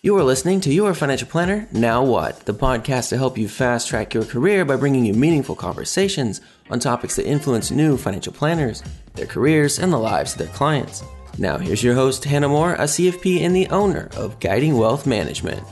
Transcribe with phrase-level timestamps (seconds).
[0.00, 3.88] You are listening to Your Financial Planner Now What, the podcast to help you fast
[3.88, 6.40] track your career by bringing you meaningful conversations
[6.70, 8.84] on topics that influence new financial planners,
[9.14, 11.02] their careers, and the lives of their clients.
[11.36, 15.66] Now, here's your host, Hannah Moore, a CFP and the owner of Guiding Wealth Management.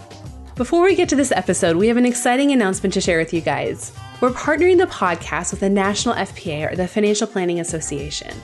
[0.57, 3.41] Before we get to this episode, we have an exciting announcement to share with you
[3.41, 3.93] guys.
[4.21, 8.35] We're partnering the podcast with the National FPA, or the Financial Planning Association.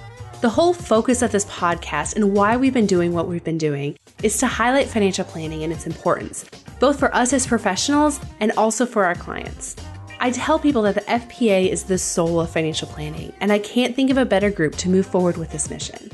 [0.43, 3.97] The whole focus of this podcast and why we've been doing what we've been doing
[4.23, 6.45] is to highlight financial planning and its importance,
[6.81, 9.77] both for us as professionals and also for our clients.
[10.21, 13.97] I tell people that the FPA is the soul of financial planning, and I can't
[13.97, 16.11] think of a better group to move forward with this mission.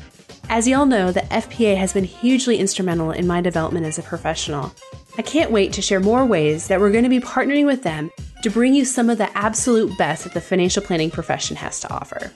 [0.49, 4.73] As y'all know, the FPA has been hugely instrumental in my development as a professional.
[5.19, 8.11] I can't wait to share more ways that we're going to be partnering with them
[8.43, 11.93] to bring you some of the absolute best that the financial planning profession has to
[11.93, 12.33] offer.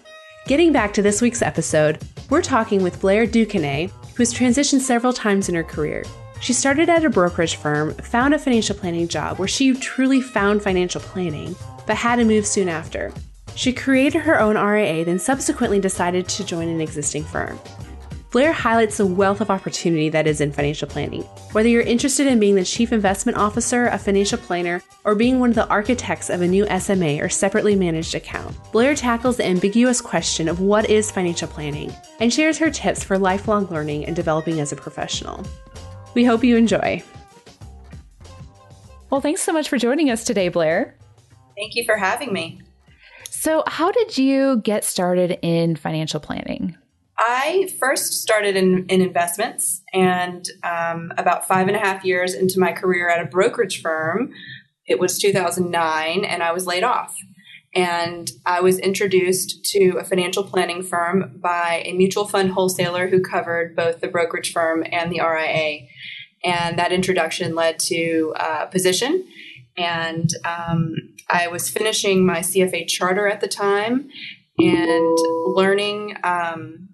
[0.49, 5.13] Getting back to this week's episode, we're talking with Blair duQuesnay, who has transitioned several
[5.13, 6.05] times in her career.
[6.41, 10.61] She started at a brokerage firm, found a financial planning job where she truly found
[10.61, 11.55] financial planning,
[11.87, 13.13] but had to move soon after.
[13.55, 17.61] She created her own RIA, then subsequently decided to join an existing firm.
[18.33, 21.21] Blair highlights the wealth of opportunity that is in financial planning.
[21.53, 25.51] Whether you're interested in being the chief investment officer, a financial planner, or being one
[25.51, 30.01] of the architects of a new SMA or separately managed account, Blair tackles the ambiguous
[30.01, 34.61] question of what is financial planning and shares her tips for lifelong learning and developing
[34.61, 35.45] as a professional.
[36.15, 37.03] We hope you enjoy.
[39.11, 40.97] Well, thanks so much for joining us today, Blair.
[41.55, 42.63] Thank you for having me.
[43.29, 46.79] So, how did you get started in financial planning?
[47.19, 52.59] I first started in, in investments, and um, about five and a half years into
[52.59, 54.33] my career at a brokerage firm,
[54.87, 57.17] it was 2009, and I was laid off.
[57.75, 63.23] And I was introduced to a financial planning firm by a mutual fund wholesaler who
[63.23, 65.87] covered both the brokerage firm and the RIA.
[66.45, 69.27] And that introduction led to a position.
[69.77, 70.97] And um,
[71.31, 74.11] I was finishing my CFA charter at the time
[74.59, 76.91] and learning um,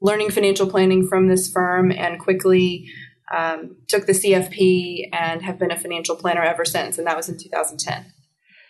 [0.00, 2.90] learning financial planning from this firm and quickly
[3.30, 6.98] um, took the CFP and have been a financial planner ever since.
[6.98, 8.12] And that was in 2010.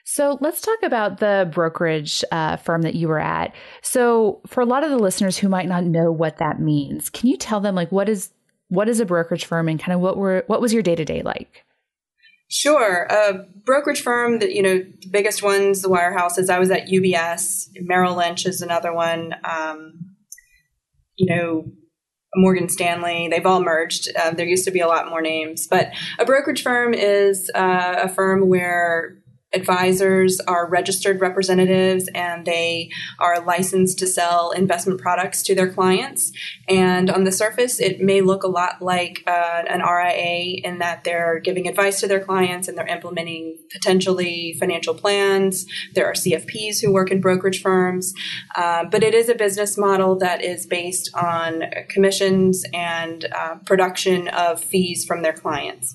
[0.05, 3.55] So let's talk about the brokerage uh, firm that you were at.
[3.83, 7.29] So for a lot of the listeners who might not know what that means, can
[7.29, 8.31] you tell them like what is
[8.69, 11.05] what is a brokerage firm and kind of what were what was your day to
[11.05, 11.65] day like?
[12.49, 13.07] Sure.
[13.11, 17.69] A brokerage firm that, you know, the biggest ones, the wirehouses, I was at UBS,
[17.83, 19.35] Merrill Lynch is another one.
[19.45, 20.08] Um,
[21.19, 21.65] you know,
[22.37, 23.29] Morgan Stanley.
[23.29, 24.09] They've all merged.
[24.17, 27.97] Uh, there used to be a lot more names, but a brokerage firm is uh,
[28.03, 29.19] a firm where
[29.53, 36.33] advisors are registered representatives and they are licensed to sell investment products to their clients.
[36.69, 41.05] And on the surface, it may look a lot like uh, an RIA in that
[41.05, 45.67] they're giving advice to their clients and they're implementing potentially financial plans.
[45.95, 48.13] There are CFPs who work in brokerage firms,
[48.55, 54.29] uh, but it is a business model that is based on commissions and uh, production
[54.29, 55.95] of fees from their clients.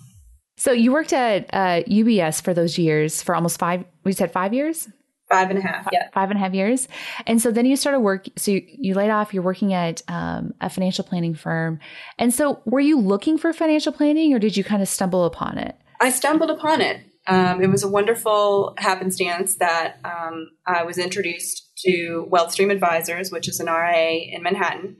[0.64, 3.84] So you worked at uh, UBS for those years for almost five.
[4.06, 4.88] We said five years.
[5.30, 6.08] Five and a half, yeah.
[6.14, 6.88] Five and a half years.
[7.28, 8.28] And so then you started work.
[8.38, 11.82] So you, you laid off, you're working at um, a financial planning firm.
[12.18, 15.58] And so were you looking for financial planning or did you kind of stumble upon
[15.58, 15.76] it?
[16.00, 17.02] I stumbled upon it.
[17.28, 23.50] Um, it was a wonderful happenstance that um, I was introduced to WealthStream Advisors, which
[23.50, 24.96] is an RIA in Manhattan,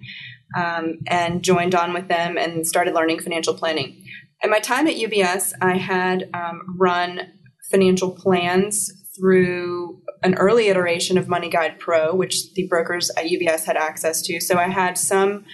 [0.58, 4.04] um, and joined on with them and started learning financial planning.
[4.44, 7.32] At my time at UBS, I had um, run
[7.72, 14.22] financial plans through an early iteration of MoneyGuidePro, which the brokers at UBS had access
[14.24, 14.42] to.
[14.42, 15.46] So I had some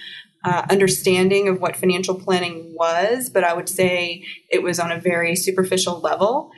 [0.42, 4.98] uh, understanding of what financial planning was, but I would say it was on a
[4.98, 6.50] very superficial level.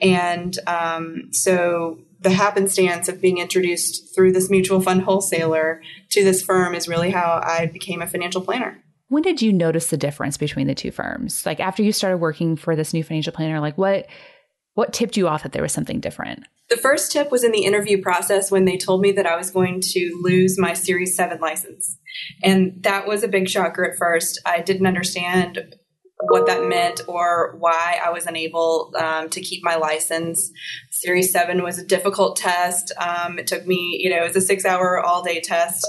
[0.00, 6.40] And um, so the happenstance of being introduced through this mutual fund wholesaler to this
[6.42, 8.80] firm is really how I became a financial planner.
[9.10, 11.44] When did you notice the difference between the two firms?
[11.44, 14.06] Like after you started working for this new financial planner, like what
[14.74, 16.44] what tipped you off that there was something different?
[16.68, 19.50] The first tip was in the interview process when they told me that I was
[19.50, 21.98] going to lose my Series 7 license.
[22.44, 24.40] And that was a big shocker at first.
[24.46, 25.74] I didn't understand
[26.22, 30.50] what that meant or why I was unable um, to keep my license.
[30.90, 32.92] Series 7 was a difficult test.
[32.98, 35.86] Um, it took me, you know, it was a six hour all day test,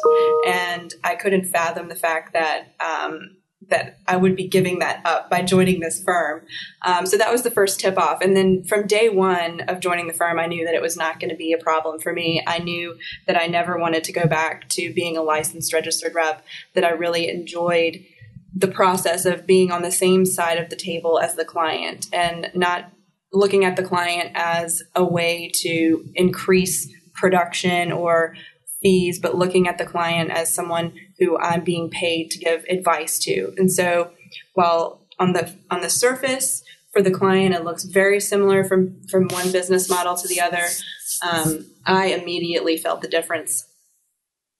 [0.47, 2.73] and I couldn't fathom the fact that.
[2.79, 3.37] Um,
[3.69, 6.41] that I would be giving that up by joining this firm.
[6.81, 8.21] Um, so that was the first tip off.
[8.21, 11.19] And then from day one of joining the firm, I knew that it was not
[11.19, 12.43] going to be a problem for me.
[12.45, 12.97] I knew
[13.27, 16.43] that I never wanted to go back to being a licensed registered rep,
[16.73, 18.03] that I really enjoyed
[18.53, 22.51] the process of being on the same side of the table as the client and
[22.53, 22.91] not
[23.33, 28.35] looking at the client as a way to increase production or
[28.81, 33.19] fees, but looking at the client as someone who I'm being paid to give advice
[33.19, 33.53] to.
[33.57, 34.11] And so
[34.53, 39.27] while on the on the surface for the client it looks very similar from from
[39.27, 40.65] one business model to the other,
[41.29, 43.65] um, I immediately felt the difference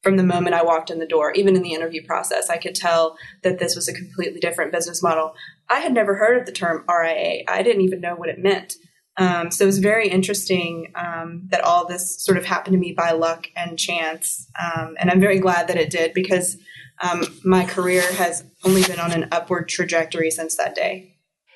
[0.01, 2.75] from the moment I walked in the door, even in the interview process, I could
[2.75, 5.36] tell that this was a completely different business model.
[5.69, 7.44] I had never heard of the term RIA.
[7.48, 8.75] I didn't even know what it meant.
[9.18, 12.94] Um, so it was very interesting um, that all this sort of happened to me
[12.94, 14.50] by luck and chance.
[14.59, 16.57] Um, and I'm very glad that it did because
[17.01, 21.15] um, my career has only been on an upward trajectory since that day.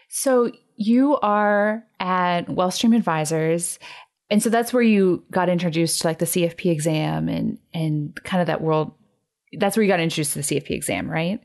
[0.10, 3.80] So you are at Wealthstream Advisors
[4.30, 8.42] and so that's where you got introduced to like the CFP exam and and kind
[8.42, 8.94] of that world.
[9.54, 11.40] That's where you got introduced to the CFP exam, right?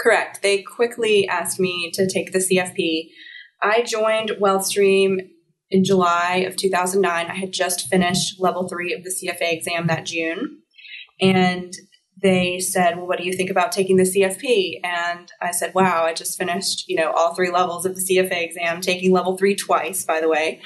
[0.00, 0.42] Correct.
[0.42, 3.10] They quickly asked me to take the CFP.
[3.62, 5.28] I joined Wealthstream
[5.70, 7.26] in July of 2009.
[7.26, 10.58] I had just finished level three of the CFA exam that June.
[11.20, 11.72] And
[12.20, 14.80] they said, Well, what do you think about taking the CFP?
[14.84, 18.44] And I said, Wow, I just finished, you know, all three levels of the CFA
[18.44, 20.60] exam, taking level three twice, by the way.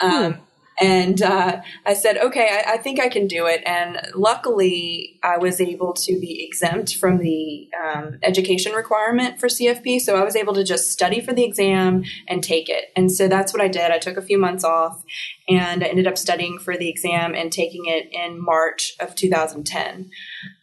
[0.00, 0.40] Um, hmm.
[0.80, 3.62] And uh, I said, okay, I, I, think I can do it.
[3.66, 10.00] And luckily, I was able to be exempt from the um, education requirement for CFP.
[10.00, 12.92] So I was able to just study for the exam and take it.
[12.94, 13.90] And so that's what I did.
[13.90, 15.02] I took a few months off
[15.48, 20.10] and I ended up studying for the exam and taking it in March of 2010.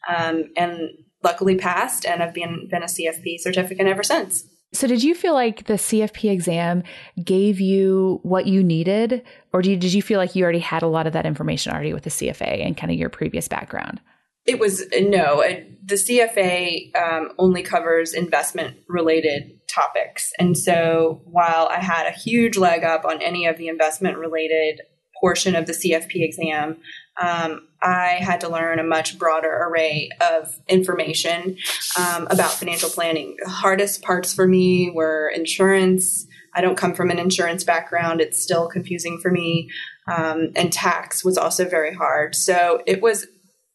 [0.08, 0.92] Um, and
[1.24, 4.46] luckily passed, and I've been, been a CFP certificant ever since.
[4.76, 6.84] So, did you feel like the CFP exam
[7.24, 9.24] gave you what you needed,
[9.54, 11.72] or did you, did you feel like you already had a lot of that information
[11.72, 14.02] already with the CFA and kind of your previous background?
[14.46, 15.44] It was no.
[15.84, 20.32] The CFA um, only covers investment related topics.
[20.40, 24.82] And so, while I had a huge leg up on any of the investment related
[25.20, 26.78] portion of the CFP exam,
[27.22, 31.58] um, I had to learn a much broader array of information
[31.98, 33.38] um, about financial planning.
[33.44, 36.26] The hardest parts for me were insurance.
[36.54, 38.22] I don't come from an insurance background.
[38.22, 39.70] It's still confusing for me.
[40.08, 42.36] Um, and tax was also very hard.
[42.36, 43.28] So it was,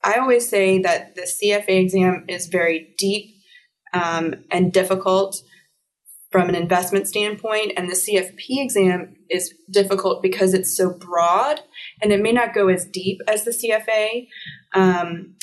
[0.03, 3.35] I always say that the CFA exam is very deep
[3.93, 5.43] um, and difficult
[6.31, 11.61] from an investment standpoint, and the CFP exam is difficult because it's so broad
[12.03, 14.29] and it may not go as deep as the CFA.
[14.75, 15.37] Um,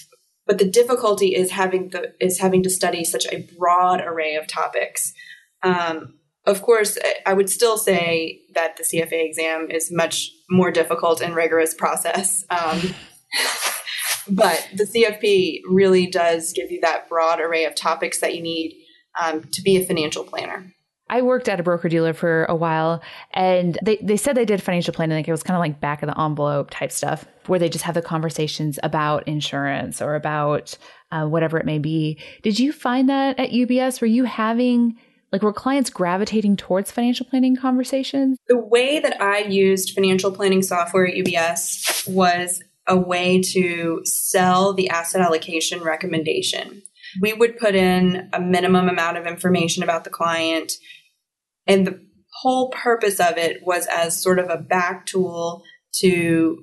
[0.46, 4.48] but the difficulty is having the is having to study such a broad array of
[4.48, 5.14] topics.
[5.62, 6.14] Um,
[6.46, 11.36] of course, I would still say that the CFA exam is much more difficult and
[11.36, 12.46] rigorous process.
[12.50, 12.82] Um,
[14.30, 18.82] but the CFP really does give you that broad array of topics that you need
[19.22, 20.74] um, to be a financial planner.
[21.10, 23.02] I worked at a broker dealer for a while
[23.32, 25.18] and they, they said they did financial planning.
[25.18, 27.86] Like it was kind of like back of the envelope type stuff where they just
[27.86, 30.78] have the conversations about insurance or about
[31.12, 32.20] uh, whatever it may be.
[32.44, 34.02] Did you find that at UBS?
[34.02, 34.98] Were you having
[35.32, 38.38] like were clients gravitating towards financial planning conversations?
[38.48, 44.74] The way that I used financial planning software at UBS was a way to sell
[44.74, 46.82] the asset allocation recommendation.
[47.22, 50.74] We would put in a minimum amount of information about the client
[51.68, 52.00] and the
[52.42, 55.64] whole purpose of it was as sort of a back tool
[55.96, 56.58] to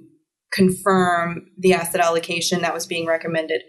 [0.53, 3.63] confirm the asset allocation that was being recommended.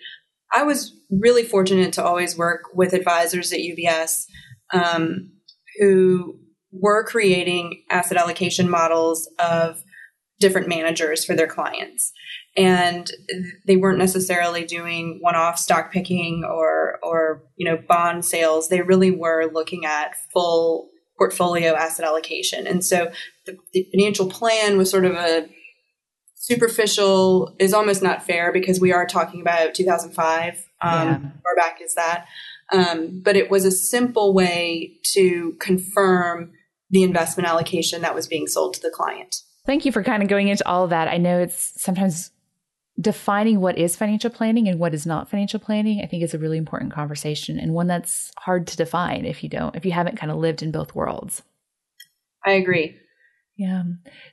[0.53, 4.25] I was really fortunate to always work with advisors at UBS
[4.71, 5.31] um,
[5.79, 6.39] who
[6.71, 9.81] were creating asset allocation models of
[10.39, 12.11] different managers for their clients.
[12.57, 13.09] And
[13.65, 18.69] they weren't necessarily doing one-off stock picking or, or you know bond sales.
[18.69, 22.67] They really were looking at full portfolio asset allocation.
[22.67, 23.11] And so
[23.45, 25.47] the, the financial plan was sort of a
[26.45, 31.17] superficial is almost not fair because we are talking about 2005 um, yeah.
[31.17, 32.27] far back is that
[32.71, 36.51] um, but it was a simple way to confirm
[36.91, 40.29] the investment allocation that was being sold to the client thank you for kind of
[40.29, 42.29] going into all of that i know it's sometimes
[42.99, 46.39] defining what is financial planning and what is not financial planning, I think is a
[46.39, 50.17] really important conversation and one that's hard to define if you don't, if you haven't
[50.17, 51.43] kind of lived in both worlds.
[52.45, 52.97] I agree.
[53.57, 53.83] Yeah.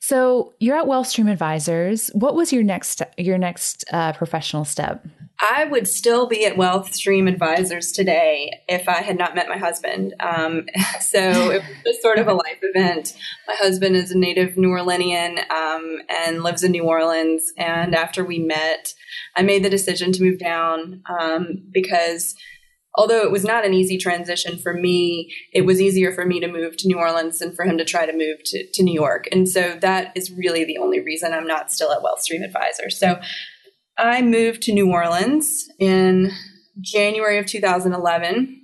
[0.01, 2.09] So you're at Wealthstream Advisors.
[2.09, 5.07] What was your next your next uh, professional step?
[5.41, 10.15] I would still be at Wealthstream Advisors today if I had not met my husband.
[10.21, 10.67] Um,
[11.01, 13.17] so it was just sort of a life event.
[13.49, 17.53] My husband is a native New Orleanian um, and lives in New Orleans.
[17.57, 18.95] And after we met,
[19.35, 22.37] I made the decision to move down um, because
[22.95, 26.49] although it was not an easy transition for me, it was easier for me to
[26.49, 29.27] move to New Orleans than for him to try to move to, to New York.
[29.33, 32.99] And so that is really the only reason I'm not still at Wealthstream Advisors.
[32.99, 33.21] So
[33.97, 36.31] I moved to New Orleans in
[36.81, 38.63] January of 2011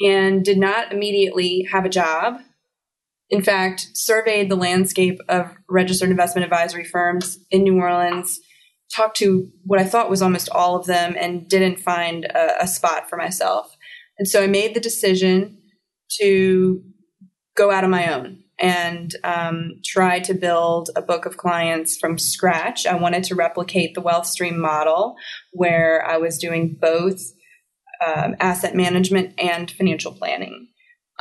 [0.00, 2.40] and did not immediately have a job.
[3.30, 8.40] In fact, surveyed the landscape of registered investment advisory firms in New Orleans
[8.94, 12.66] talked to what I thought was almost all of them and didn't find a, a
[12.66, 13.76] spot for myself.
[14.18, 15.58] And so I made the decision
[16.20, 16.82] to
[17.56, 22.18] go out on my own and um, try to build a book of clients from
[22.18, 22.86] scratch.
[22.86, 25.16] I wanted to replicate the Wealthstream model
[25.52, 27.20] where I was doing both
[28.04, 30.68] um, asset management and financial planning.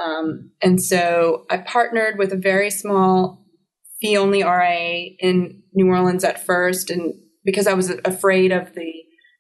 [0.04, 3.46] Um, and so I partnered with a very small
[4.00, 7.14] fee only RIA in New Orleans at first and
[7.48, 8.94] because I was afraid of the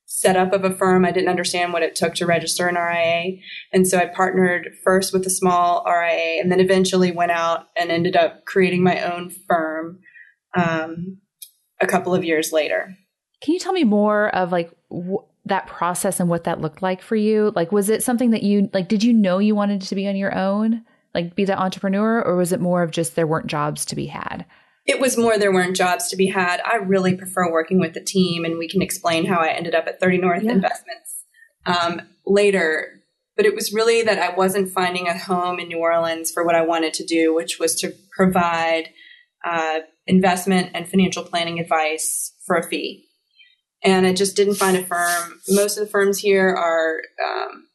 [0.06, 1.04] setup of a firm.
[1.04, 3.40] I didn't understand what it took to register an RIA.
[3.74, 7.92] And so I partnered first with a small RIA and then eventually went out and
[7.92, 10.00] ended up creating my own firm
[10.56, 11.18] um,
[11.82, 12.96] a couple of years later.
[13.42, 17.02] Can you tell me more of like wh- that process and what that looked like
[17.02, 17.52] for you?
[17.58, 20.16] Like, was it something that you like, did you know you wanted to be on
[20.16, 20.86] your own?
[21.14, 24.06] Like, be the entrepreneur, or was it more of just there weren't jobs to be
[24.06, 24.46] had?
[24.88, 26.62] It was more there weren't jobs to be had.
[26.66, 29.86] I really prefer working with the team, and we can explain how I ended up
[29.86, 30.54] at 30 North yeah.
[30.54, 31.26] Investments
[31.66, 32.94] um, later.
[33.36, 36.56] But it was really that I wasn't finding a home in New Orleans for what
[36.56, 38.90] I wanted to do, which was to provide
[39.46, 43.06] uh, investment and financial planning advice for a fee.
[43.84, 45.40] And I just didn't find a firm.
[45.50, 47.67] Most of the firms here are um,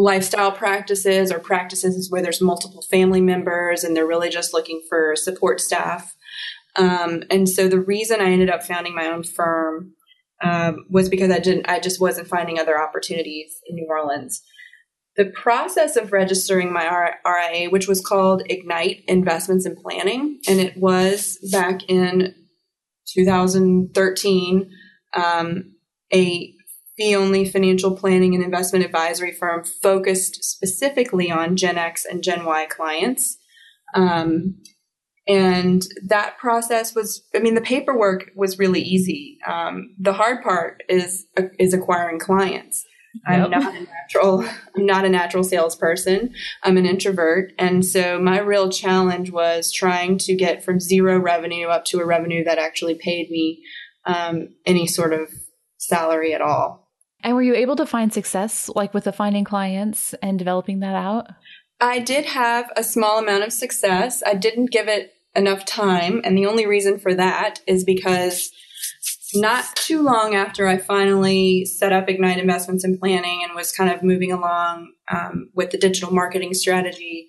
[0.00, 5.14] lifestyle practices or practices where there's multiple family members and they're really just looking for
[5.14, 6.16] support staff.
[6.76, 9.92] Um, and so the reason I ended up founding my own firm
[10.42, 14.42] um, was because I didn't, I just wasn't finding other opportunities in New Orleans.
[15.16, 20.78] The process of registering my RIA, which was called Ignite Investments and Planning, and it
[20.78, 22.34] was back in
[23.12, 24.70] 2013,
[25.14, 25.74] um,
[26.14, 26.54] a
[27.00, 32.44] fee only financial planning and investment advisory firm focused specifically on Gen X and Gen
[32.44, 33.38] Y clients.
[33.94, 34.56] Um,
[35.26, 39.38] and that process was, I mean, the paperwork was really easy.
[39.46, 41.26] Um, the hard part is
[41.58, 42.84] is acquiring clients.
[43.28, 43.44] Yep.
[43.44, 44.44] I'm not a natural.
[44.76, 46.32] I'm not a natural salesperson.
[46.62, 51.68] I'm an introvert, and so my real challenge was trying to get from zero revenue
[51.68, 53.62] up to a revenue that actually paid me
[54.04, 55.28] um, any sort of
[55.78, 56.79] salary at all.
[57.22, 60.94] And were you able to find success, like with the finding clients and developing that
[60.94, 61.28] out?
[61.80, 64.22] I did have a small amount of success.
[64.24, 66.20] I didn't give it enough time.
[66.24, 68.50] And the only reason for that is because
[69.34, 73.90] not too long after I finally set up Ignite Investments and Planning and was kind
[73.90, 77.28] of moving along um, with the digital marketing strategy,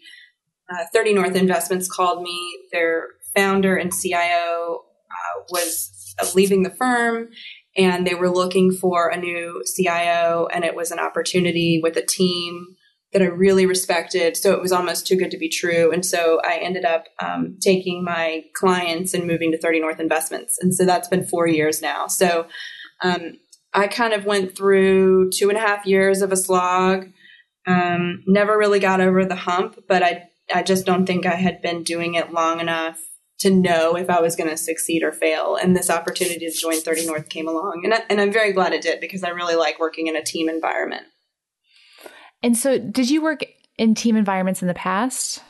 [0.69, 2.59] uh, 30 North Investments called me.
[2.71, 7.29] Their founder and CIO uh, was leaving the firm
[7.77, 12.05] and they were looking for a new CIO, and it was an opportunity with a
[12.05, 12.75] team
[13.13, 14.37] that I really respected.
[14.37, 15.91] So it was almost too good to be true.
[15.91, 20.57] And so I ended up um, taking my clients and moving to 30 North Investments.
[20.61, 22.07] And so that's been four years now.
[22.07, 22.47] So
[23.01, 23.37] um,
[23.73, 27.11] I kind of went through two and a half years of a slog.
[27.67, 31.61] Um, never really got over the hump, but I I just don't think I had
[31.61, 32.99] been doing it long enough
[33.41, 35.55] to know if I was going to succeed or fail.
[35.55, 37.81] And this opportunity to join 30 North came along.
[37.83, 40.23] And, I, and I'm very glad it did because I really like working in a
[40.23, 41.03] team environment.
[42.43, 43.41] And so, did you work
[43.77, 45.43] in team environments in the past?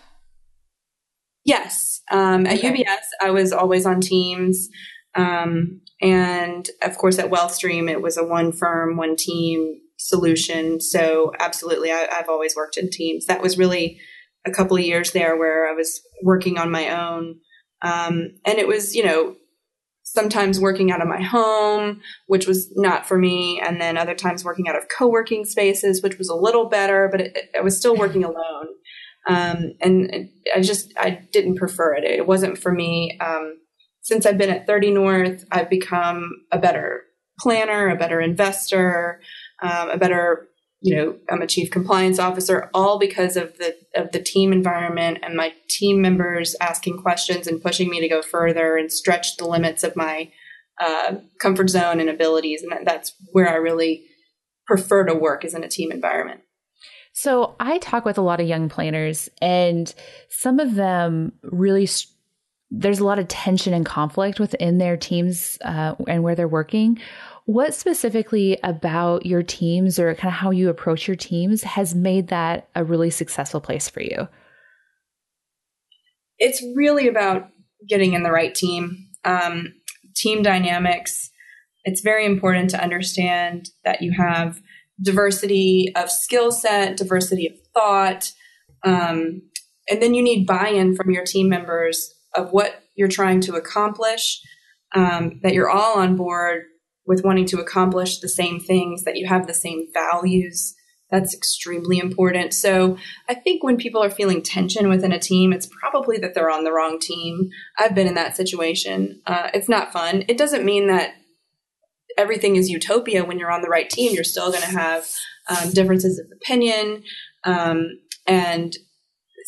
[1.44, 2.02] Yes.
[2.12, 2.84] Um, at okay.
[2.84, 4.70] UBS, I was always on teams.
[5.16, 10.80] Um, and of course, at Wealthstream, it was a one firm, one team solution.
[10.80, 13.26] So, absolutely, I, I've always worked in teams.
[13.26, 14.00] That was really
[14.46, 17.40] a couple of years there where I was working on my own
[17.82, 19.36] um, and it was, you know,
[20.04, 23.62] sometimes working out of my home, which was not for me.
[23.62, 27.08] And then other times working out of co working spaces, which was a little better,
[27.10, 28.68] but it, it, I was still working alone.
[29.28, 32.04] Um, and it, I just, I didn't prefer it.
[32.04, 33.18] It wasn't for me.
[33.22, 33.58] Um,
[34.02, 37.04] since I've been at 30 North, I've become a better
[37.40, 39.22] planner, a better investor,
[39.62, 40.48] um, a better
[40.82, 45.20] you know i'm a chief compliance officer all because of the of the team environment
[45.22, 49.46] and my team members asking questions and pushing me to go further and stretch the
[49.46, 50.32] limits of my
[50.82, 52.64] uh, comfort zone and abilities.
[52.64, 54.04] And that's where i really
[54.66, 56.42] prefer to work is in a team environment.
[57.14, 59.94] So i talk with a lot of young planners and
[60.30, 62.10] some of them really st-
[62.74, 67.00] there's a lot of tension and conflict within their teams uh, and where they're working
[67.52, 72.30] what specifically about your teams or kind of how you approach your teams has made
[72.30, 74.30] that a really successful place for you?
[76.40, 77.50] It's really about
[77.88, 79.74] getting in the right team, um,
[80.16, 81.30] team dynamics.
[81.84, 84.62] It's very important to understand that you have
[85.02, 88.32] diversity of skill set, diversity of thought,
[88.86, 89.42] um,
[89.90, 93.56] and then you need buy in from your team members of what you're trying to
[93.56, 94.42] accomplish,
[94.96, 96.64] um, that you're all on board
[97.12, 100.74] with wanting to accomplish the same things, that you have the same values.
[101.10, 102.54] That's extremely important.
[102.54, 106.50] So I think when people are feeling tension within a team, it's probably that they're
[106.50, 107.50] on the wrong team.
[107.78, 109.22] I've been in that situation.
[109.28, 110.24] Uh, it's not fun.
[110.30, 111.16] It doesn't mean that
[112.18, 114.14] everything is utopia when you're on the right team.
[114.14, 115.06] You're still going to have
[115.50, 117.04] um, differences of opinion
[117.44, 118.78] um, and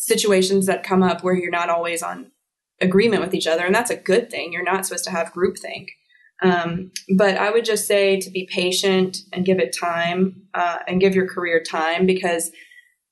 [0.00, 2.30] situations that come up where you're not always on
[2.78, 4.52] agreement with each other, and that's a good thing.
[4.52, 5.86] You're not supposed to have groupthink.
[6.44, 11.00] Um, but I would just say to be patient and give it time uh, and
[11.00, 12.50] give your career time because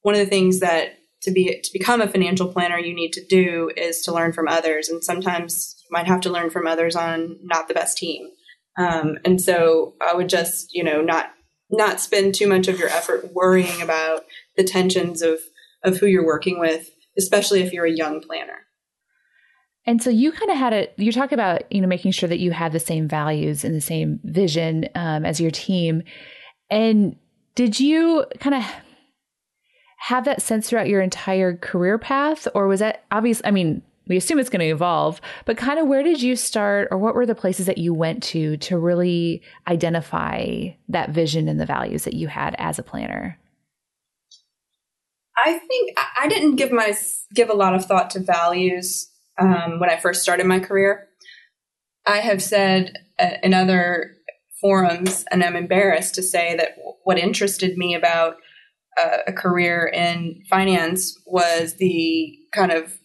[0.03, 3.25] one of the things that to be to become a financial planner you need to
[3.25, 6.97] do is to learn from others, and sometimes you might have to learn from others
[6.97, 8.29] on not the best team.
[8.77, 11.33] Um, and so I would just you know not
[11.71, 14.25] not spend too much of your effort worrying about
[14.57, 15.39] the tensions of
[15.85, 18.67] of who you're working with, especially if you're a young planner.
[19.85, 22.39] And so you kind of had a, You talk about you know making sure that
[22.39, 26.03] you have the same values and the same vision um, as your team.
[26.71, 27.17] And
[27.55, 28.65] did you kind of
[29.99, 33.43] have that sense throughout your entire career path, or was that obvious?
[33.45, 36.89] I mean, we assume it's going to evolve, but kind of where did you start,
[36.91, 41.61] or what were the places that you went to to really identify that vision and
[41.61, 43.39] the values that you had as a planner?
[45.45, 46.95] I think I didn't give my
[47.35, 49.09] give a lot of thought to values
[49.39, 51.09] um, when I first started my career.
[52.07, 54.17] I have said uh, in other
[54.61, 58.37] forums, and I'm embarrassed to say that what interested me about
[59.01, 62.99] uh, a career in finance was the kind of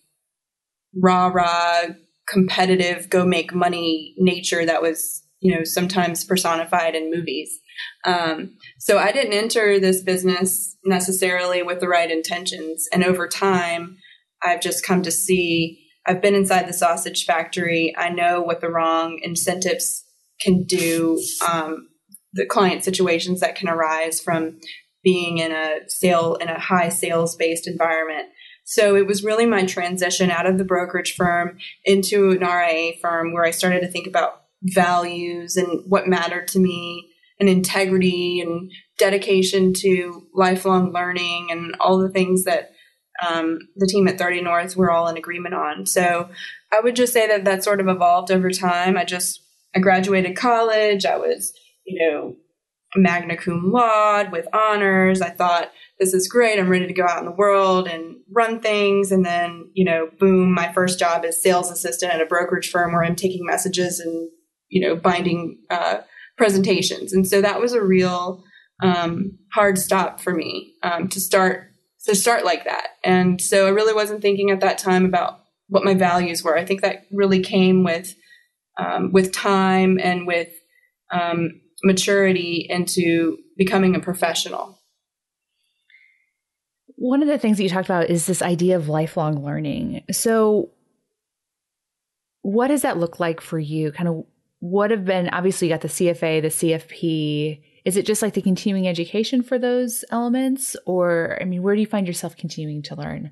[0.96, 1.84] rah rah
[2.28, 7.60] competitive go make money nature that was you know sometimes personified in movies
[8.06, 13.98] um, so i didn't enter this business necessarily with the right intentions and over time
[14.44, 17.93] i've just come to see I've been inside the sausage factory.
[17.98, 20.04] I know what the wrong incentives
[20.39, 21.89] can do, um,
[22.34, 24.60] the client situations that can arise from
[25.04, 28.30] being in a sale in a high sales based environment.
[28.63, 33.34] So it was really my transition out of the brokerage firm into an RIA firm
[33.34, 38.72] where I started to think about values and what mattered to me and integrity and
[38.98, 42.72] dedication to lifelong learning and all the things that
[43.25, 45.86] um, the team at 30 North we're all in agreement on.
[45.86, 46.30] So
[46.71, 48.97] I would just say that that sort of evolved over time.
[48.97, 49.41] I just
[49.75, 51.06] I graduated college.
[51.06, 51.53] I was
[51.86, 52.36] you know
[52.95, 55.21] magna cum laude with honors.
[55.21, 56.60] I thought this is great.
[56.60, 59.12] I'm ready to go out in the world and run things.
[59.12, 62.93] And then you know, boom, my first job is sales assistant at a brokerage firm
[62.93, 64.30] where I'm taking messages and
[64.69, 65.99] you know binding uh,
[66.38, 67.13] presentations.
[67.13, 68.43] And so that was a real
[68.84, 71.71] um, hard stop for me um, to start
[72.06, 72.88] to start like that.
[73.04, 76.58] And so I really wasn't thinking at that time about what my values were.
[76.58, 78.16] I think that really came with
[78.78, 80.50] um, with time and with
[81.12, 84.80] um, maturity into becoming a professional.
[86.96, 90.04] One of the things that you talked about is this idea of lifelong learning.
[90.12, 90.72] So,
[92.42, 93.92] what does that look like for you?
[93.92, 94.26] Kind of
[94.60, 98.41] what have been obviously you got the CFA, the CFP, is it just like the
[98.41, 100.76] continuing education for those elements?
[100.86, 103.32] Or i mean where do you find yourself continuing to learn?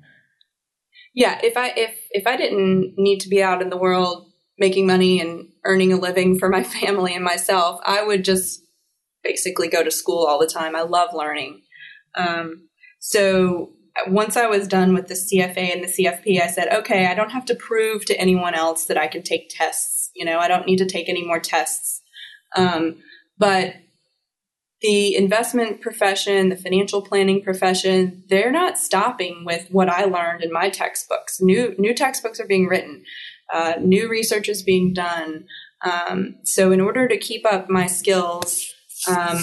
[1.14, 4.86] Yeah if i if if i didn't need to be out in the world making
[4.86, 8.62] money and earning a living for my family and myself i would just
[9.22, 10.76] basically go to school all the time.
[10.76, 11.62] I love learning.
[12.14, 12.68] Um,
[13.00, 13.72] so
[14.08, 17.30] once i was done with the cfa and the cfp i said okay i don't
[17.30, 20.10] have to prove to anyone else that i can take tests.
[20.14, 22.02] You know i don't need to take any more tests.
[22.54, 23.02] Um,
[23.38, 23.74] but
[24.82, 30.52] the investment profession, the financial planning profession, they're not stopping with what I learned in
[30.52, 31.40] my textbooks.
[31.40, 33.04] New new textbooks are being written,
[33.52, 35.46] uh, new research is being done.
[35.84, 38.66] Um, so, in order to keep up my skills
[39.08, 39.38] um,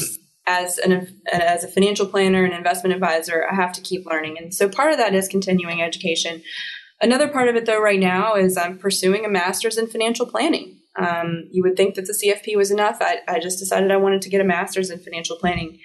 [0.45, 4.53] as an as a financial planner and investment advisor, I have to keep learning, and
[4.53, 6.43] so part of that is continuing education.
[7.01, 10.79] Another part of it, though, right now is I'm pursuing a master's in financial planning.
[10.97, 12.97] Um, you would think that the CFP was enough.
[13.01, 15.79] I, I, just decided I wanted to get a master's in financial planning.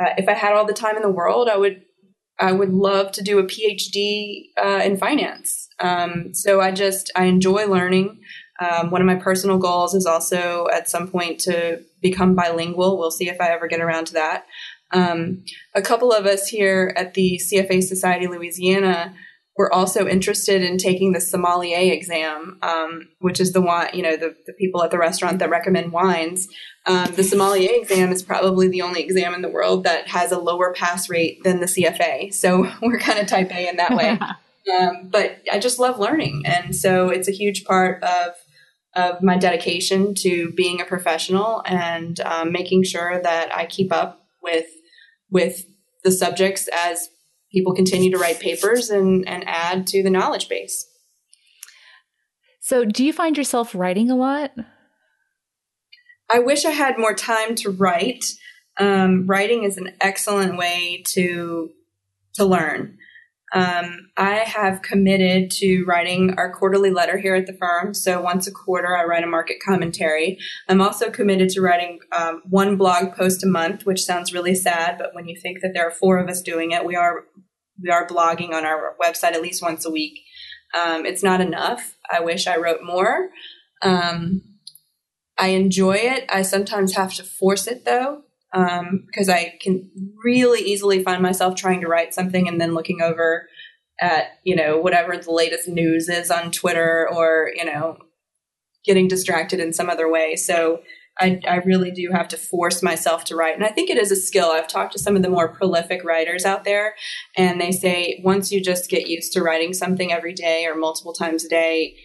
[0.00, 1.82] Uh, if I had all the time in the world, I would
[2.38, 5.68] I would love to do a PhD uh, in finance.
[5.80, 8.20] Um, so I just I enjoy learning.
[8.60, 12.98] Um, one of my personal goals is also at some point to become bilingual.
[12.98, 14.46] We'll see if I ever get around to that.
[14.92, 15.44] Um,
[15.74, 19.14] a couple of us here at the CFA Society Louisiana
[19.56, 24.16] were also interested in taking the sommelier exam, um, which is the one, you know,
[24.16, 26.48] the, the people at the restaurant that recommend wines.
[26.86, 30.38] Um, the sommelier exam is probably the only exam in the world that has a
[30.38, 32.32] lower pass rate than the CFA.
[32.32, 34.18] So we're kind of type A in that way.
[34.78, 36.44] um, but I just love learning.
[36.46, 38.34] And so it's a huge part of
[38.94, 44.26] of my dedication to being a professional and um, making sure that I keep up
[44.42, 44.66] with
[45.30, 45.64] with
[46.04, 47.08] the subjects as
[47.52, 50.88] people continue to write papers and, and add to the knowledge base.
[52.60, 54.52] So, do you find yourself writing a lot?
[56.30, 58.24] I wish I had more time to write.
[58.78, 61.70] Um, writing is an excellent way to
[62.34, 62.96] to learn.
[63.54, 67.92] Um, I have committed to writing our quarterly letter here at the firm.
[67.92, 70.38] So once a quarter, I write a market commentary.
[70.68, 74.96] I'm also committed to writing um, one blog post a month, which sounds really sad,
[74.98, 77.24] but when you think that there are four of us doing it, we are
[77.82, 80.20] we are blogging on our website at least once a week.
[80.74, 81.96] Um, it's not enough.
[82.10, 83.30] I wish I wrote more.
[83.82, 84.42] Um,
[85.38, 86.24] I enjoy it.
[86.28, 89.90] I sometimes have to force it though, because um, I can
[90.22, 93.48] really easily find myself trying to write something and then looking over
[94.00, 97.96] at you know whatever the latest news is on Twitter or you know
[98.84, 100.34] getting distracted in some other way.
[100.36, 100.80] So
[101.20, 103.54] I, I really do have to force myself to write.
[103.54, 104.50] And I think it is a skill.
[104.50, 106.94] I've talked to some of the more prolific writers out there,
[107.36, 111.12] and they say once you just get used to writing something every day or multiple
[111.12, 111.96] times a day,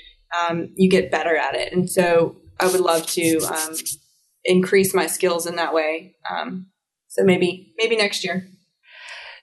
[0.47, 1.71] um, you get better at it.
[1.71, 3.75] And so I would love to um,
[4.47, 6.15] increase my skills in that way.
[6.29, 6.67] Um,
[7.07, 8.47] so maybe maybe next year.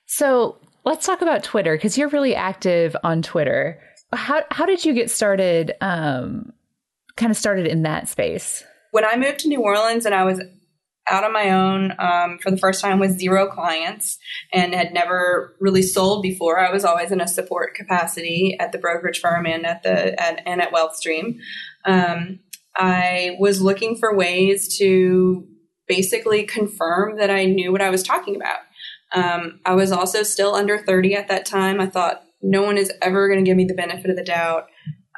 [0.06, 3.80] So let's talk about Twitter because you're really active on Twitter.
[4.12, 5.72] How how did you get started?
[5.80, 6.52] Um,
[7.16, 8.64] kind of started in that space
[8.94, 10.40] when I moved to New Orleans and I was
[11.10, 14.18] out on my own um, for the first time with zero clients
[14.52, 16.60] and had never really sold before.
[16.60, 20.42] I was always in a support capacity at the brokerage firm and at the at,
[20.46, 21.38] and at WealthStream.
[21.84, 22.38] Um,
[22.76, 25.46] I was looking for ways to
[25.86, 28.58] basically confirm that I knew what I was talking about.
[29.12, 31.80] Um, I was also still under 30 at that time.
[31.80, 34.66] I thought no one is ever going to give me the benefit of the doubt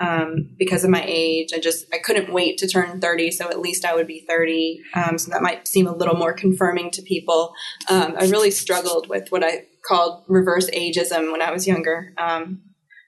[0.01, 1.51] um, because of my age.
[1.55, 4.81] I just I couldn't wait to turn 30, so at least I would be 30.
[4.95, 7.55] Um, so that might seem a little more confirming to people.
[7.89, 12.13] Um, I really struggled with what I called reverse ageism when I was younger.
[12.19, 12.63] Um,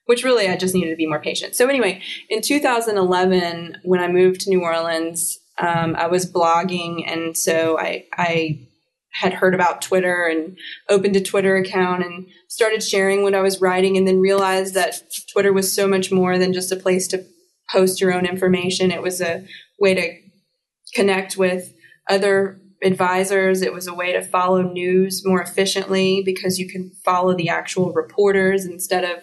[0.08, 1.54] which really I just needed to be more patient.
[1.54, 7.36] So anyway, in 2011, when I moved to New Orleans, um, I was blogging, and
[7.36, 8.66] so I, I
[9.12, 10.56] had heard about Twitter and
[10.88, 14.94] opened a Twitter account and started sharing what I was writing and then realized that
[15.30, 17.26] Twitter was so much more than just a place to
[17.70, 18.90] post your own information.
[18.90, 19.44] It was a
[19.78, 20.14] way to
[20.94, 21.74] connect with
[22.08, 23.60] other advisors.
[23.60, 27.92] It was a way to follow news more efficiently because you can follow the actual
[27.92, 29.22] reporters instead of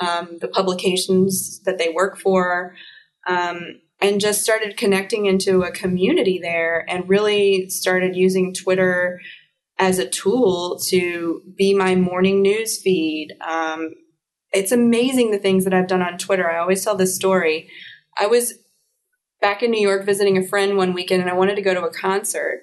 [0.00, 2.74] um, the publications that they work for.
[3.26, 9.20] Um, and just started connecting into a community there and really started using Twitter
[9.78, 13.34] as a tool to be my morning news feed.
[13.40, 13.94] Um,
[14.52, 16.50] it's amazing the things that I've done on Twitter.
[16.50, 17.70] I always tell this story.
[18.18, 18.54] I was
[19.40, 21.84] back in New York visiting a friend one weekend and I wanted to go to
[21.84, 22.62] a concert.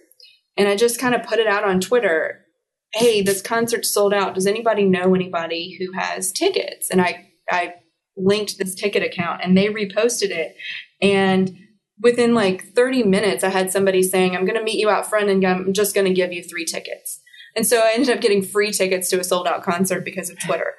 [0.57, 2.45] And I just kind of put it out on Twitter.
[2.93, 4.35] Hey, this concert sold out.
[4.35, 6.89] Does anybody know anybody who has tickets?
[6.89, 7.75] And I, I
[8.17, 10.55] linked this ticket account and they reposted it.
[11.01, 11.55] And
[12.01, 15.29] within like 30 minutes, I had somebody saying, I'm going to meet you out front
[15.29, 17.21] and I'm just going to give you three tickets.
[17.55, 20.39] And so I ended up getting free tickets to a sold out concert because of
[20.39, 20.73] Twitter.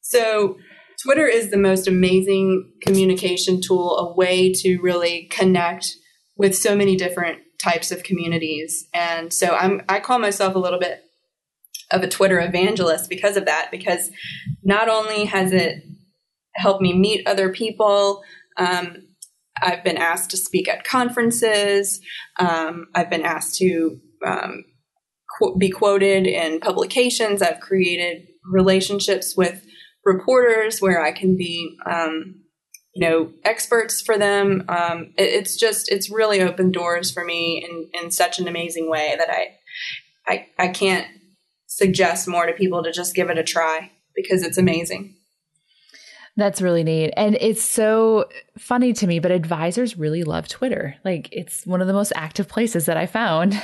[0.00, 0.56] So
[1.02, 5.86] Twitter is the most amazing communication tool, a way to really connect
[6.36, 8.86] with so many different types of communities.
[8.92, 11.00] And so I'm, I call myself a little bit
[11.90, 14.10] of a Twitter evangelist because of that, because
[14.62, 15.82] not only has it
[16.56, 18.22] helped me meet other people,
[18.56, 19.08] um,
[19.62, 22.00] I've been asked to speak at conferences.
[22.38, 24.64] Um, I've been asked to um,
[25.38, 27.42] qu- be quoted in publications.
[27.42, 29.64] I've created relationships with
[30.04, 32.42] reporters where I can be, um,
[32.94, 34.64] you know, experts for them.
[34.68, 38.90] Um, it, it's just, it's really opened doors for me in, in such an amazing
[38.90, 39.56] way that I,
[40.26, 41.06] I, I can't
[41.76, 45.16] suggest more to people to just give it a try because it's amazing.
[46.36, 47.12] That's really neat.
[47.16, 50.96] And it's so funny to me, but advisors really love Twitter.
[51.04, 53.60] Like it's one of the most active places that I found.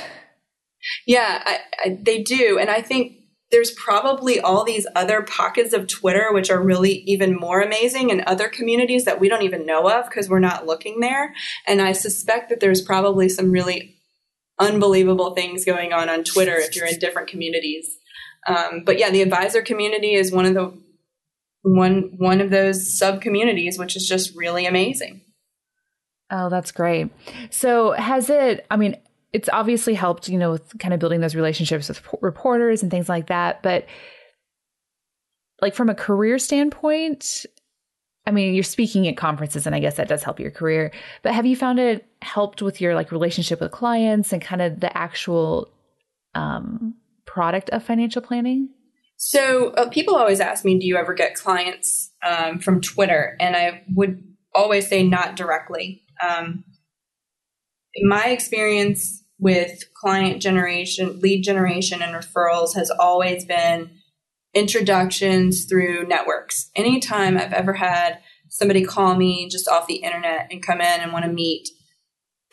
[1.05, 2.57] Yeah, I, I, they do.
[2.59, 3.17] And I think
[3.51, 8.21] there's probably all these other pockets of Twitter, which are really even more amazing and
[8.21, 11.33] other communities that we don't even know of because we're not looking there.
[11.67, 13.97] And I suspect that there's probably some really
[14.59, 17.97] unbelievable things going on on Twitter if you're in different communities.
[18.47, 20.73] Um, but yeah, the advisor community is one of the
[21.63, 25.21] one one of those sub communities, which is just really amazing.
[26.31, 27.11] Oh, that's great.
[27.49, 28.65] So has it?
[28.71, 28.95] I mean,
[29.33, 33.09] it's obviously helped, you know, with kind of building those relationships with reporters and things
[33.09, 33.61] like that.
[33.61, 33.85] But
[35.61, 37.45] like from a career standpoint,
[38.25, 40.91] I mean, you're speaking at conferences, and I guess that does help your career.
[41.21, 44.79] But have you found it helped with your like relationship with clients and kind of
[44.79, 45.69] the actual
[46.33, 46.95] um,
[47.33, 48.69] product of financial planning?
[49.17, 53.55] So uh, people always ask me, "Do you ever get clients um, from Twitter?" And
[53.55, 56.63] I would always say, "Not directly." Um,
[58.03, 63.91] my experience with client generation, lead generation, and referrals has always been
[64.53, 66.69] introductions through networks.
[66.75, 71.13] Anytime I've ever had somebody call me just off the internet and come in and
[71.13, 71.69] want to meet,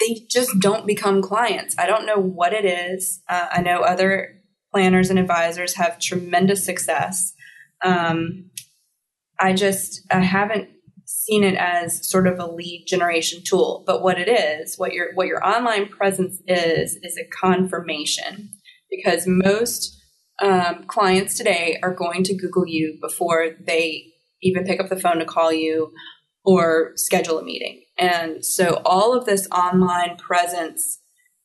[0.00, 1.74] they just don't become clients.
[1.78, 3.20] I don't know what it is.
[3.28, 4.37] Uh, I know other
[4.72, 7.32] planners and advisors have tremendous success.
[7.84, 8.50] Um,
[9.40, 10.68] I just I haven't
[11.06, 15.14] seen it as sort of a lead generation tool, but what it is, what your
[15.14, 18.50] what your online presence is, is a confirmation
[18.90, 19.96] because most
[20.42, 24.06] um, clients today are going to Google you before they
[24.42, 25.92] even pick up the phone to call you
[26.44, 27.82] or schedule a meeting.
[27.98, 31.00] And so all of this online presence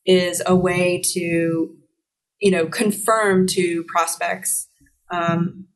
[0.06, 1.74] is a way to,
[2.44, 4.68] you know, confirm to prospects
[5.10, 5.66] um,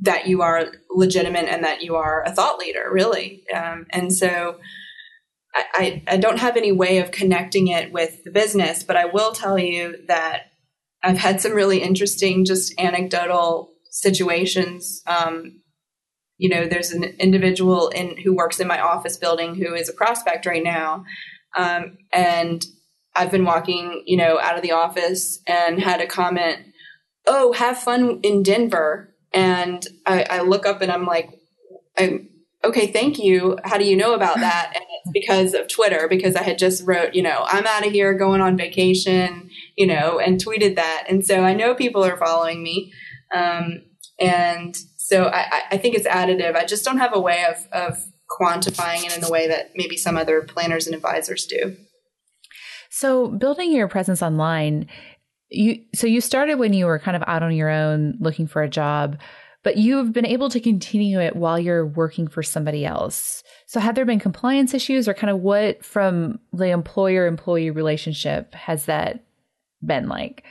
[0.00, 3.42] that you are legitimate and that you are a thought leader, really.
[3.54, 4.58] Um, and so
[5.54, 9.32] I, I, don't have any way of connecting it with the business, but I will
[9.32, 10.48] tell you that
[11.02, 15.00] I've had some really interesting, just anecdotal situations.
[15.06, 15.62] Um,
[16.36, 19.94] you know, there's an individual in who works in my office building who is a
[19.94, 21.04] prospect right now,
[21.56, 22.62] um, and
[23.16, 26.60] I've been walking, you know, out of the office and had a comment,
[27.26, 31.28] "Oh, have fun in Denver." And I, I look up and I'm like,
[31.98, 32.28] I'm
[32.64, 33.58] okay, thank you.
[33.64, 34.72] How do you know about that?
[34.74, 37.92] And it's because of Twitter, because I had just wrote, you know, I'm out of
[37.92, 41.06] here going on vacation, you know, and tweeted that.
[41.08, 42.92] And so I know people are following me.
[43.34, 43.82] Um,
[44.18, 46.56] and so I, I think it's additive.
[46.56, 49.96] I just don't have a way of, of quantifying it in the way that maybe
[49.96, 51.76] some other planners and advisors do.
[52.96, 54.86] So building your presence online,
[55.48, 58.62] you so you started when you were kind of out on your own looking for
[58.62, 59.18] a job
[59.64, 63.42] but you've been able to continue it while you're working for somebody else.
[63.66, 68.54] So, have there been compliance issues, or kind of what from the employer employee relationship
[68.54, 69.24] has that
[69.84, 70.44] been like?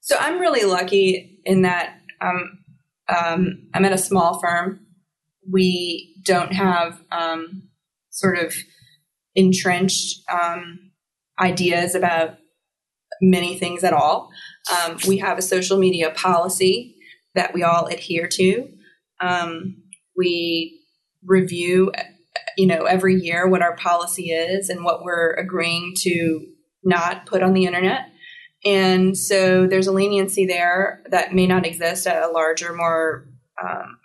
[0.00, 2.58] So, I'm really lucky in that um,
[3.08, 4.80] um, I'm at a small firm.
[5.48, 7.68] We don't have um,
[8.08, 8.54] sort of
[9.34, 10.85] entrenched um,
[11.38, 12.38] ideas about
[13.20, 14.30] many things at all.
[14.70, 16.96] Um, we have a social media policy
[17.34, 18.68] that we all adhere to.
[19.20, 19.82] Um,
[20.16, 20.80] we
[21.24, 21.92] review,
[22.56, 26.46] you know, every year what our policy is and what we're agreeing to
[26.82, 28.10] not put on the internet.
[28.64, 33.28] And so there's a leniency there that may not exist at a larger, more
[33.62, 33.98] um,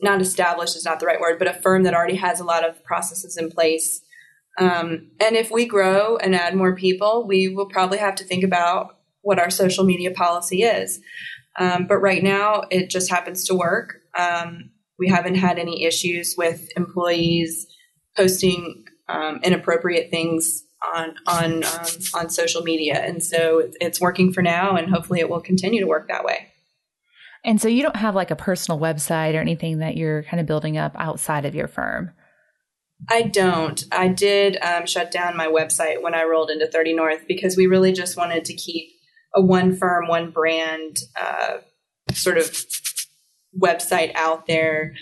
[0.00, 2.68] not established is not the right word, but a firm that already has a lot
[2.68, 4.02] of processes in place.
[4.58, 8.44] Um, and if we grow and add more people, we will probably have to think
[8.44, 11.00] about what our social media policy is.
[11.58, 14.00] Um, but right now, it just happens to work.
[14.18, 17.66] Um, we haven't had any issues with employees
[18.16, 24.42] posting um, inappropriate things on on um, on social media, and so it's working for
[24.42, 26.48] now, and hopefully, it will continue to work that way.
[27.44, 30.46] And so, you don't have like a personal website or anything that you're kind of
[30.46, 32.10] building up outside of your firm.
[33.08, 33.82] I don't.
[33.90, 37.66] I did um, shut down my website when I rolled into 30 North because we
[37.66, 38.90] really just wanted to keep
[39.34, 41.58] a one firm, one brand uh,
[42.12, 42.54] sort of
[43.60, 44.94] website out there.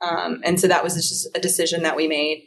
[0.00, 2.44] Um, and so that was just a decision that we made.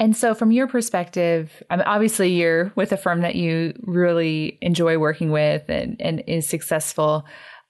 [0.00, 4.56] And so, from your perspective, I mean, obviously you're with a firm that you really
[4.62, 7.24] enjoy working with and, and is successful.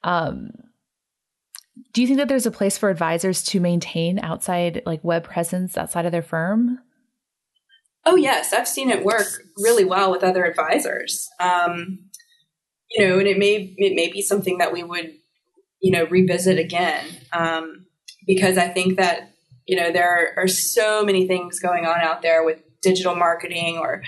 [0.04, 0.50] Um,
[1.98, 5.76] do you think that there's a place for advisors to maintain outside, like web presence
[5.76, 6.78] outside of their firm?
[8.06, 11.28] Oh yes, I've seen it work really well with other advisors.
[11.40, 11.98] Um,
[12.88, 15.10] you know, and it may it may be something that we would
[15.80, 17.86] you know revisit again um,
[18.28, 19.32] because I think that
[19.66, 23.78] you know there are, are so many things going on out there with digital marketing
[23.78, 24.04] or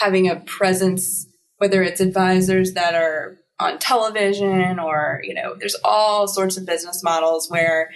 [0.00, 1.26] having a presence,
[1.58, 7.02] whether it's advisors that are on television or, you know, there's all sorts of business
[7.02, 7.90] models where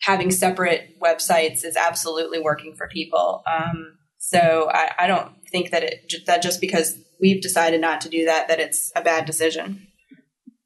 [0.00, 3.42] having separate websites is absolutely working for people.
[3.46, 8.08] Um, so I, I don't think that it that just because we've decided not to
[8.08, 9.86] do that that it's a bad decision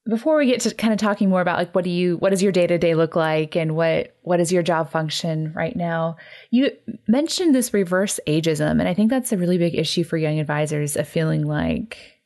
[0.09, 2.43] before we get to kind of talking more about like what do you what does
[2.43, 6.17] your day-to-day look like and what what is your job function right now
[6.51, 6.71] you
[7.07, 10.97] mentioned this reverse ageism and i think that's a really big issue for young advisors
[10.97, 12.18] of feeling like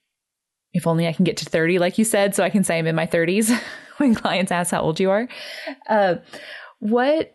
[0.74, 2.86] if only i can get to 30 like you said so i can say i'm
[2.86, 3.58] in my 30s
[4.02, 5.28] when clients ask how old you are.
[5.88, 6.16] Uh,
[6.80, 7.34] what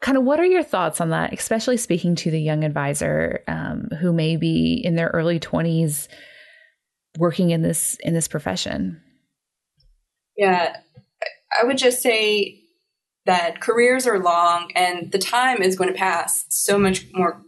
[0.00, 3.88] kind of what are your thoughts on that especially speaking to the young advisor um,
[4.00, 6.08] who may be in their early 20s
[7.18, 9.00] working in this in this profession?
[10.36, 10.76] Yeah,
[11.58, 12.60] I would just say
[13.26, 17.42] that careers are long and the time is going to pass so much more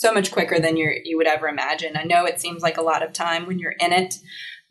[0.00, 1.94] so much quicker than you you would ever imagine.
[1.94, 4.14] I know it seems like a lot of time when you're in it,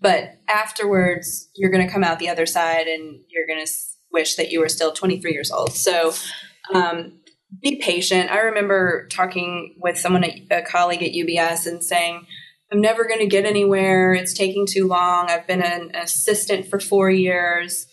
[0.01, 3.71] but afterwards you're going to come out the other side and you're going to
[4.11, 5.73] wish that you were still 23 years old.
[5.73, 6.13] So
[6.73, 7.19] um,
[7.61, 8.31] be patient.
[8.31, 12.25] I remember talking with someone, a colleague at UBS, and saying,
[12.71, 14.13] I'm never going to get anywhere.
[14.13, 15.29] It's taking too long.
[15.29, 17.85] I've been an assistant for four years.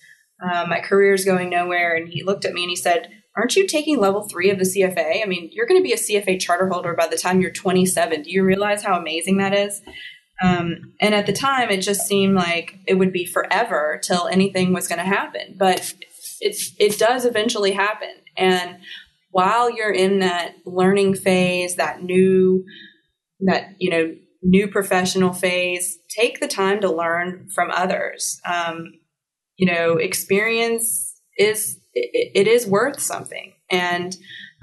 [0.42, 1.96] Uh, my career's going nowhere.
[1.96, 4.64] And he looked at me and he said, Aren't you taking level three of the
[4.64, 5.22] CFA?
[5.22, 8.22] I mean, you're going to be a CFA charter holder by the time you're 27.
[8.22, 9.82] Do you realize how amazing that is?
[10.42, 14.72] Um, and at the time, it just seemed like it would be forever till anything
[14.72, 15.54] was going to happen.
[15.58, 15.94] But
[16.40, 18.10] it, it does eventually happen.
[18.36, 18.78] And
[19.30, 22.64] while you're in that learning phase, that new,
[23.40, 28.40] that, you know, new professional phase, take the time to learn from others.
[28.44, 28.94] Um,
[29.56, 34.16] you know, experience is it, it is worth something, and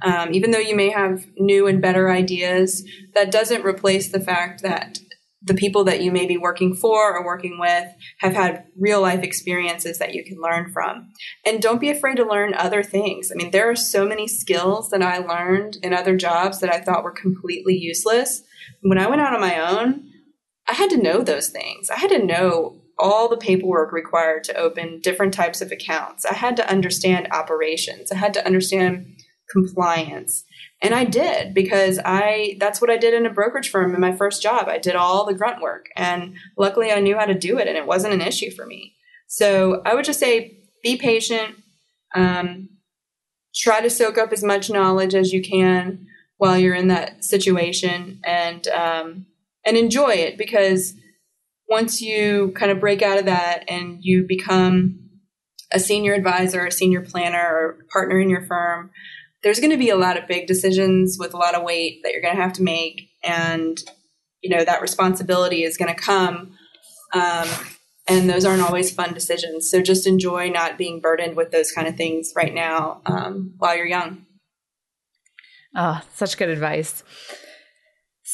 [0.04, 4.62] um, even though you may have new and better ideas, that doesn't replace the fact
[4.63, 5.00] that
[5.46, 7.86] the people that you may be working for or working with
[8.19, 11.10] have had real life experiences that you can learn from.
[11.46, 13.30] And don't be afraid to learn other things.
[13.30, 16.80] I mean, there are so many skills that I learned in other jobs that I
[16.80, 18.43] thought were completely useless
[18.82, 20.10] when I went out on my own,
[20.67, 21.89] I had to know those things.
[21.89, 26.26] I had to know all the paperwork required to open different types of accounts.
[26.26, 28.12] I had to understand operations.
[28.12, 29.18] I had to understand
[29.52, 30.46] compliance.
[30.82, 34.16] And I did because I that's what I did in a brokerage firm in my
[34.16, 34.70] first job.
[34.70, 37.78] I did all the grunt work and luckily I knew how to do it and
[37.78, 38.96] it wasn't an issue for me.
[39.28, 41.56] So I would just say be patient.
[42.16, 42.70] Um,
[43.54, 48.20] try to soak up as much knowledge as you can while you're in that situation
[48.24, 49.26] and um,
[49.66, 50.94] and enjoy it because
[51.74, 55.00] once you kind of break out of that and you become
[55.72, 58.92] a senior advisor, a senior planner, or partner in your firm,
[59.42, 62.14] there's going to be a lot of big decisions with a lot of weight that
[62.14, 63.80] you're going to have to make, and
[64.44, 66.56] you know that responsibility is going to come.
[67.12, 67.50] Um,
[68.08, 69.72] and those aren't always fun decisions.
[69.72, 73.76] So just enjoy not being burdened with those kind of things right now um, while
[73.76, 74.26] you're young.
[75.76, 77.04] Oh, such good advice.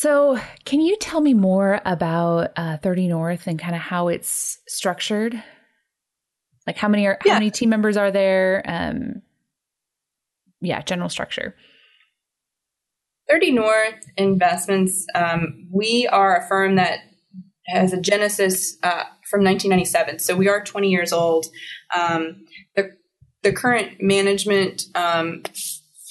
[0.02, 4.60] So, can you tell me more about uh, 30 North and kind of how it's
[4.66, 5.44] structured?
[6.66, 7.34] Like, how many are yeah.
[7.34, 8.64] how many team members are there?
[8.66, 9.24] Um,
[10.62, 11.54] yeah, general structure.
[13.30, 15.06] 30 North Investments.
[15.16, 17.00] Um, we are a firm that
[17.68, 21.48] has a genesis uh, from 1997, so we are 20 years old.
[21.94, 22.46] Um,
[22.78, 22.92] the
[23.44, 25.44] the current management um,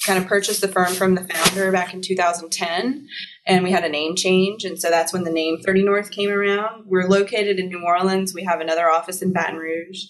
[0.04, 3.08] kind of purchased the firm from the founder back in 2010
[3.48, 4.64] and we had a name change.
[4.64, 6.84] And so that's when the name 30 north came around.
[6.86, 8.34] We're located in new orleans.
[8.34, 10.04] We have another office in baton rouge.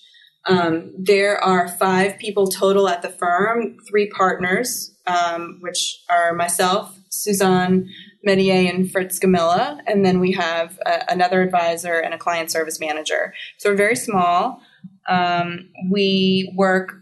[0.46, 6.98] Um, there are five people total at the firm three partners um, which are myself
[7.10, 7.88] suzanne
[8.26, 9.78] mestayer and fritz gamilla.
[9.86, 13.32] And then we have a, another advisor and a client service manager.
[13.58, 14.60] So we're very small.
[15.08, 16.92] Um, we work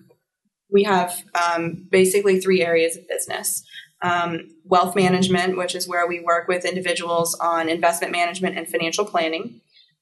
[0.68, 3.62] we have um, basically three areas of business
[4.02, 9.04] um, wealth management, which is where we work with individuals on investment management and financial
[9.04, 9.60] planning.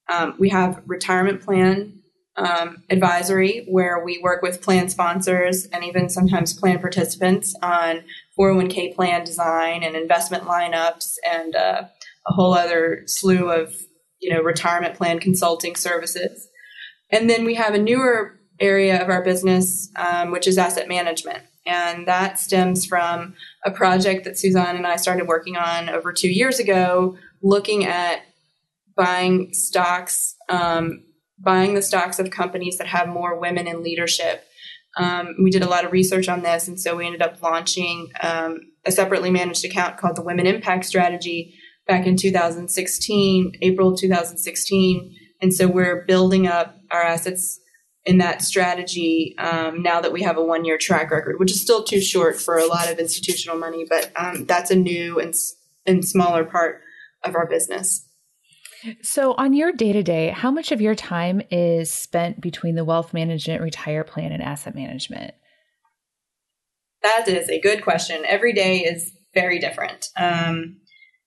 [0.09, 2.01] Um, we have retirement plan
[2.37, 8.03] um, advisory, where we work with plan sponsors and even sometimes plan participants on
[8.39, 11.85] 401k plan design and investment lineups and uh,
[12.27, 13.77] a whole other slew of
[14.21, 16.49] you know retirement plan consulting services.
[17.11, 21.43] And then we have a newer area of our business, um, which is asset management.
[21.67, 23.35] And that stems from
[23.65, 28.23] a project that Suzanne and I started working on over two years ago, looking at
[28.95, 31.05] buying stocks, um,
[31.39, 34.45] buying the stocks of companies that have more women in leadership.
[34.97, 38.11] Um, we did a lot of research on this, and so we ended up launching
[38.23, 41.55] um, a separately managed account called the Women Impact Strategy
[41.87, 45.17] back in 2016, April 2016.
[45.41, 47.61] And so we're building up our assets
[48.05, 51.61] in that strategy um, now that we have a one year track record, which is
[51.61, 55.35] still too short for a lot of institutional money, but um, that's a new and,
[55.87, 56.83] and smaller part
[57.23, 58.07] of our business.
[59.03, 62.85] So, on your day to day, how much of your time is spent between the
[62.85, 65.33] wealth management, retire plan, and asset management?
[67.03, 68.25] That is a good question.
[68.27, 70.09] Every day is very different.
[70.17, 70.81] Um,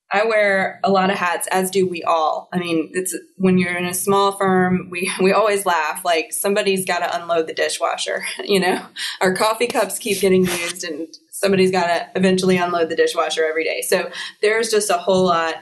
[0.10, 2.48] I wear a lot of hats, as do we all.
[2.54, 6.86] I mean, it's when you're in a small firm, we we always laugh like somebody's
[6.86, 8.24] got to unload the dishwasher.
[8.46, 8.86] You know,
[9.20, 13.66] our coffee cups keep getting used, and somebody's got to eventually unload the dishwasher every
[13.66, 13.82] day.
[13.82, 14.10] So
[14.42, 15.56] there's just a whole lot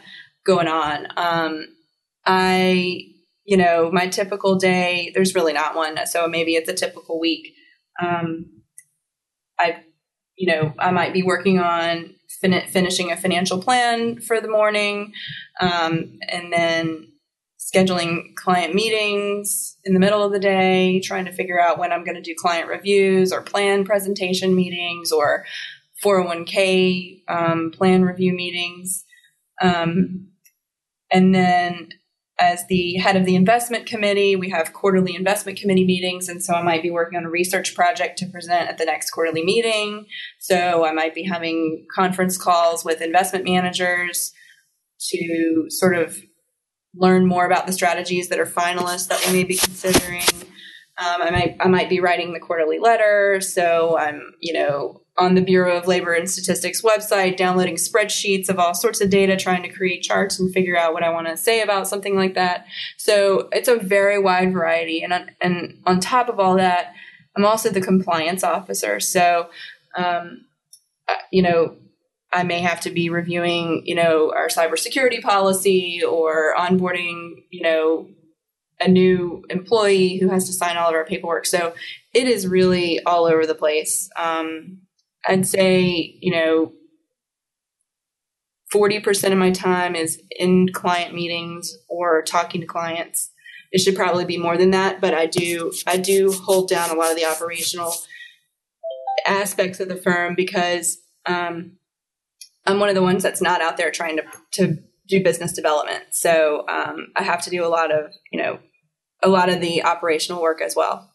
[0.46, 1.08] going on.
[1.18, 1.66] Um,
[2.26, 3.02] I,
[3.44, 5.98] you know, my typical day, there's really not one.
[6.06, 7.54] So maybe it's a typical week.
[8.02, 8.46] Um,
[9.60, 9.84] I,
[10.36, 15.14] you know, I might be working on fin- finishing a financial plan for the morning,
[15.60, 17.12] um, and then
[17.60, 22.04] scheduling client meetings in the middle of the day, trying to figure out when I'm
[22.04, 25.46] going to do client reviews or plan presentation meetings or
[26.04, 29.06] 401k um, plan review meetings.
[29.62, 30.28] Um,
[31.12, 31.90] and then
[32.40, 36.28] as the head of the investment committee, we have quarterly investment committee meetings.
[36.28, 39.12] And so I might be working on a research project to present at the next
[39.12, 40.06] quarterly meeting.
[40.40, 44.34] So I might be having conference calls with investment managers
[45.00, 46.18] to sort of
[46.94, 50.24] learn more about the strategies that are finalists that we may be considering.
[50.98, 55.36] Um, I might I might be writing the quarterly letter, so I'm you know on
[55.36, 59.64] the Bureau of Labor and Statistics website, downloading spreadsheets of all sorts of data, trying
[59.64, 62.66] to create charts and figure out what I want to say about something like that.
[62.98, 65.04] So it's a very wide variety.
[65.04, 66.94] And, and on top of all that,
[67.36, 69.00] I'm also the compliance officer.
[69.00, 69.50] So,
[69.96, 70.46] um,
[71.08, 71.78] uh, you know,
[72.34, 78.10] I may have to be reviewing, you know, our cybersecurity policy or onboarding, you know,
[78.82, 81.46] a new employee who has to sign all of our paperwork.
[81.46, 81.74] So
[82.14, 84.10] it is really all over the place.
[84.18, 84.82] Um,
[85.28, 86.74] I'd say, you know,
[88.74, 93.32] 40% of my time is in client meetings or talking to clients.
[93.72, 96.94] It should probably be more than that, but I do I do hold down a
[96.94, 97.94] lot of the operational
[99.28, 101.74] aspects of the firm because um,
[102.66, 104.24] I'm one of the ones that's not out there trying to
[104.54, 106.04] to do business development.
[106.12, 108.60] So um, I have to do a lot of you know
[109.24, 111.12] a lot of the operational work as well.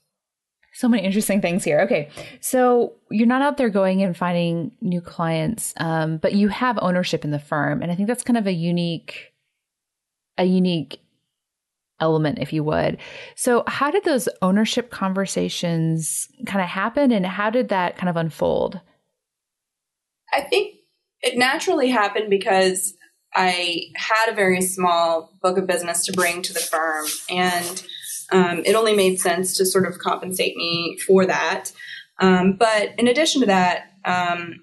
[0.72, 1.80] So many interesting things here.
[1.80, 2.10] Okay.
[2.40, 7.24] So you're not out there going and finding new clients, um, but you have ownership
[7.24, 7.82] in the firm.
[7.82, 9.32] And I think that's kind of a unique,
[10.38, 11.00] a unique
[12.00, 12.98] element, if you would.
[13.34, 18.16] So how did those ownership conversations kind of happen and how did that kind of
[18.16, 18.80] unfold?
[20.32, 20.76] I think
[21.20, 22.94] it naturally happened because
[23.34, 27.06] I had a very small book of business to bring to the firm.
[27.28, 27.84] And
[28.32, 31.72] um, it only made sense to sort of compensate me for that.
[32.20, 34.56] Um, but in addition to that, um,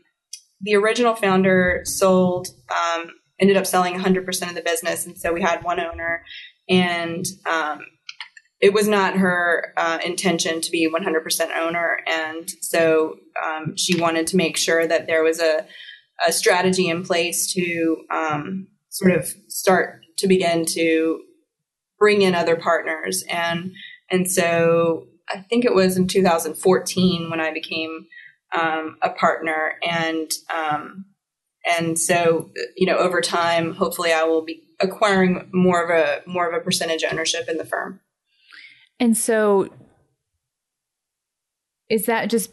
[0.62, 5.06] the original founder sold, um, ended up selling 100% of the business.
[5.06, 6.24] And so we had one owner,
[6.68, 7.80] and um,
[8.60, 12.00] it was not her uh, intention to be 100% owner.
[12.08, 13.18] And so
[13.76, 15.66] she wanted to make sure that there was a,
[16.28, 17.98] a strategy in place to
[18.90, 21.22] sort of start to begin to
[22.00, 23.74] bring in other partners and
[24.10, 28.08] and so I think it was in 2014 when I became
[28.58, 31.06] um, a partner and um,
[31.70, 36.48] and so you know over time hopefully I will be acquiring more of a more
[36.48, 38.00] of a percentage ownership in the firm.
[39.00, 39.70] And so
[41.90, 42.52] is that just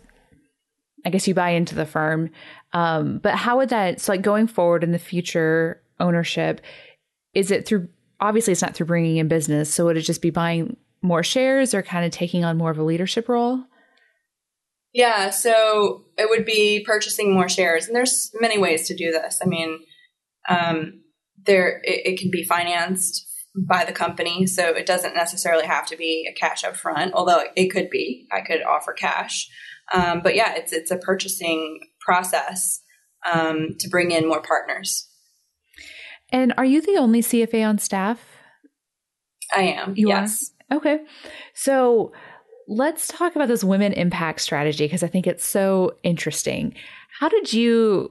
[1.04, 2.30] I guess you buy into the firm.
[2.72, 6.60] Um, but how would that so like going forward in the future ownership
[7.34, 7.88] is it through
[8.24, 9.72] obviously it's not through bringing in business.
[9.72, 12.78] So would it just be buying more shares or kind of taking on more of
[12.78, 13.62] a leadership role?
[14.94, 19.40] Yeah, so it would be purchasing more shares, and there's many ways to do this.
[19.42, 19.80] I mean,
[20.48, 21.02] um,
[21.44, 23.26] there it, it, can be financed
[23.68, 27.12] by the company, so it doesn't necessarily have to be a cash up front.
[27.12, 29.48] Although it could be, I could offer cash,
[29.92, 32.80] um, but yeah, it's it's a purchasing process
[33.30, 35.08] um, to bring in more partners.
[36.34, 38.18] And are you the only CFA on staff?
[39.54, 39.94] I am.
[39.96, 40.50] You yes.
[40.68, 40.78] Are?
[40.78, 40.98] Okay.
[41.54, 42.12] So
[42.66, 46.74] let's talk about this women impact strategy because I think it's so interesting.
[47.20, 48.10] How did you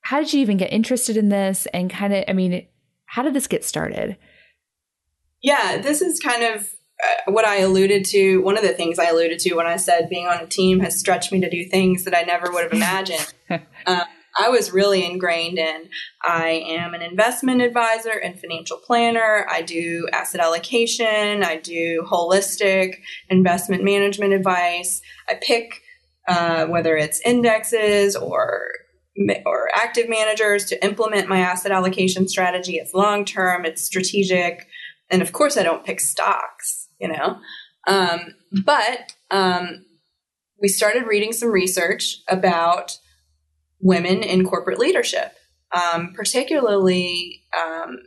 [0.00, 2.66] how did you even get interested in this and kind of I mean,
[3.06, 4.16] how did this get started?
[5.40, 6.62] Yeah, this is kind of
[7.04, 8.38] uh, what I alluded to.
[8.38, 10.98] One of the things I alluded to when I said being on a team has
[10.98, 13.32] stretched me to do things that I never would have imagined.
[13.86, 14.04] uh,
[14.36, 15.88] I was really ingrained in.
[16.22, 19.46] I am an investment advisor and financial planner.
[19.50, 21.42] I do asset allocation.
[21.44, 22.96] I do holistic
[23.28, 25.00] investment management advice.
[25.28, 25.82] I pick
[26.26, 28.68] uh, whether it's indexes or
[29.46, 32.76] or active managers to implement my asset allocation strategy.
[32.76, 33.64] It's long term.
[33.64, 34.66] It's strategic,
[35.10, 36.88] and of course, I don't pick stocks.
[36.98, 37.38] You know,
[37.86, 39.84] um, but um,
[40.60, 42.98] we started reading some research about
[43.80, 45.32] women in corporate leadership,
[45.74, 47.98] um, particularly um,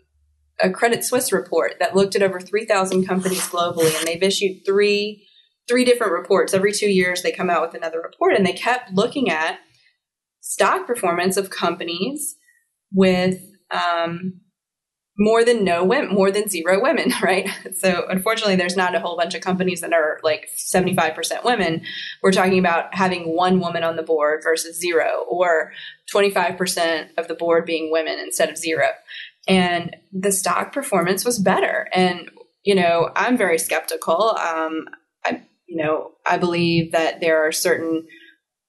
[0.61, 5.23] a Credit Suisse report that looked at over 3,000 companies globally, and they've issued three
[5.67, 7.21] three different reports every two years.
[7.21, 9.59] They come out with another report, and they kept looking at
[10.39, 12.37] stock performance of companies
[12.93, 14.39] with um,
[15.17, 17.49] more than no women, more than zero women, right?
[17.75, 21.81] So unfortunately, there's not a whole bunch of companies that are like 75% women.
[22.21, 25.71] We're talking about having one woman on the board versus zero, or
[26.13, 28.87] 25% of the board being women instead of zero.
[29.47, 31.87] And the stock performance was better.
[31.93, 32.29] And,
[32.63, 34.37] you know, I'm very skeptical.
[34.37, 34.87] Um,
[35.25, 38.07] I, you know, I believe that there are certain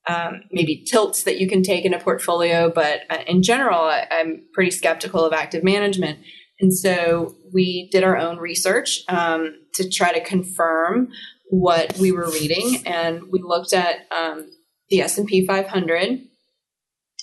[0.08, 4.06] um, maybe tilts that you can take in a portfolio, but uh, in general, I,
[4.10, 6.20] I'm pretty skeptical of active management.
[6.60, 11.08] And so we did our own research um, to try to confirm
[11.50, 14.50] what we were reading, and we looked at um,
[14.90, 16.20] the S and P 500.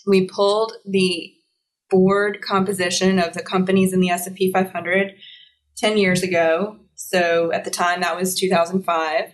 [0.07, 1.33] We pulled the
[1.89, 5.13] board composition of the companies in the S and P 500
[5.77, 6.77] 10 years ago.
[6.95, 9.33] So at the time, that was 2005.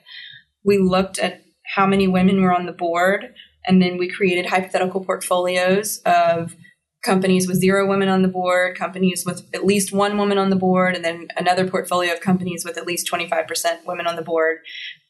[0.64, 1.44] We looked at
[1.76, 3.34] how many women were on the board,
[3.66, 6.56] and then we created hypothetical portfolios of
[7.04, 10.56] companies with zero women on the board, companies with at least one woman on the
[10.56, 14.60] board, and then another portfolio of companies with at least 25% women on the board.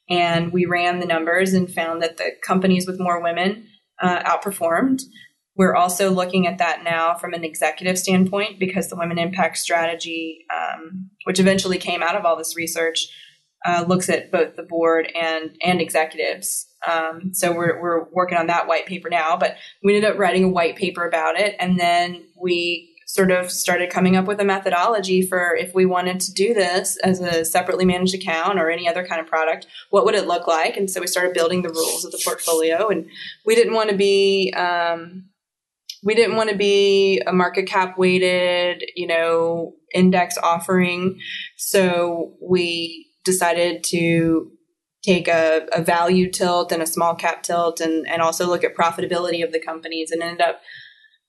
[0.10, 3.68] And we ran the numbers and found that the companies with more women
[4.02, 5.04] uh, outperformed.
[5.56, 10.46] We're also looking at that now from an executive standpoint because the Women Impact Strategy,
[10.54, 13.10] um, which eventually came out of all this research,
[13.66, 16.68] uh, looks at both the board and and executives.
[16.88, 19.38] Um, so we're we're working on that white paper now.
[19.38, 23.52] But we ended up writing a white paper about it, and then we sort of
[23.52, 27.44] started coming up with a methodology for if we wanted to do this as a
[27.44, 30.78] separately managed account or any other kind of product, what would it look like?
[30.78, 33.10] And so we started building the rules of the portfolio, and
[33.46, 34.54] we didn't want to be.
[34.56, 35.26] Um,
[36.04, 41.20] we didn't want to be a market cap weighted, you know, index offering.
[41.58, 44.52] So we decided to
[45.04, 48.76] take a, a, value tilt and a small cap tilt and, and also look at
[48.76, 50.62] profitability of the companies and ended up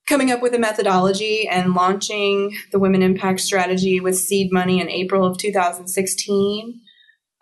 [0.09, 4.90] coming up with a methodology and launching the women impact strategy with seed money in
[4.90, 6.80] april of 2016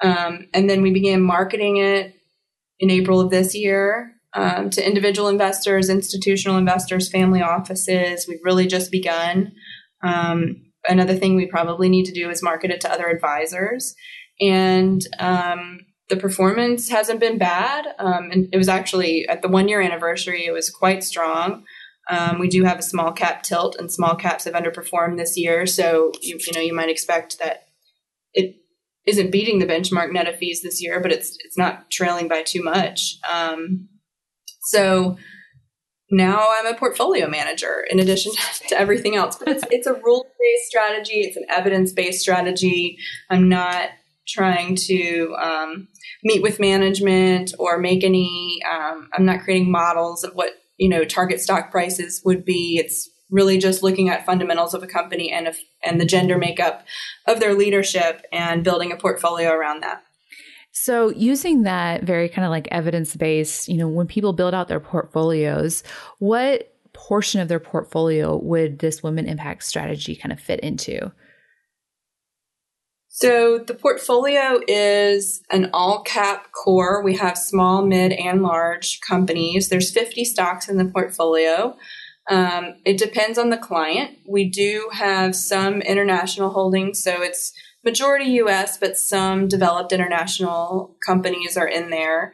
[0.02, 2.14] um, and then we began marketing it
[2.78, 8.26] in april of this year um, to individual investors institutional investors family offices.
[8.28, 9.52] We've really just begun.
[10.02, 13.94] Um, another thing we probably need to do is market it to other advisors
[14.40, 17.86] and um, the performance hasn't been bad.
[17.98, 21.64] Um, and it was actually at the one year anniversary, it was quite strong.
[22.10, 25.64] Um, we do have a small cap tilt, and small caps have underperformed this year.
[25.64, 27.68] So you, you know you might expect that
[28.34, 28.56] it
[29.06, 32.42] isn't beating the benchmark net of fees this year, but it's it's not trailing by
[32.42, 33.16] too much.
[33.32, 33.88] Um,
[34.62, 35.16] so
[36.10, 38.32] now I'm a portfolio manager in addition
[38.68, 39.36] to everything else.
[39.36, 41.20] But it's it's a rule based strategy.
[41.20, 42.98] It's an evidence based strategy.
[43.28, 43.90] I'm not
[44.30, 45.88] trying to um,
[46.22, 51.04] meet with management or make any um, i'm not creating models of what you know
[51.04, 52.78] target stock prices would be.
[52.82, 55.54] It's really just looking at fundamentals of a company and
[55.84, 56.84] and the gender makeup
[57.28, 60.02] of their leadership and building a portfolio around that.
[60.72, 64.66] So using that very kind of like evidence based you know when people build out
[64.68, 65.84] their portfolios
[66.18, 71.12] what portion of their portfolio would this women impact strategy kind of fit into
[73.20, 77.02] so the portfolio is an all cap core.
[77.02, 79.68] We have small, mid, and large companies.
[79.68, 81.76] There's 50 stocks in the portfolio.
[82.30, 84.18] Um, it depends on the client.
[84.26, 87.52] We do have some international holdings, so it's
[87.84, 92.32] majority US, but some developed international companies are in there.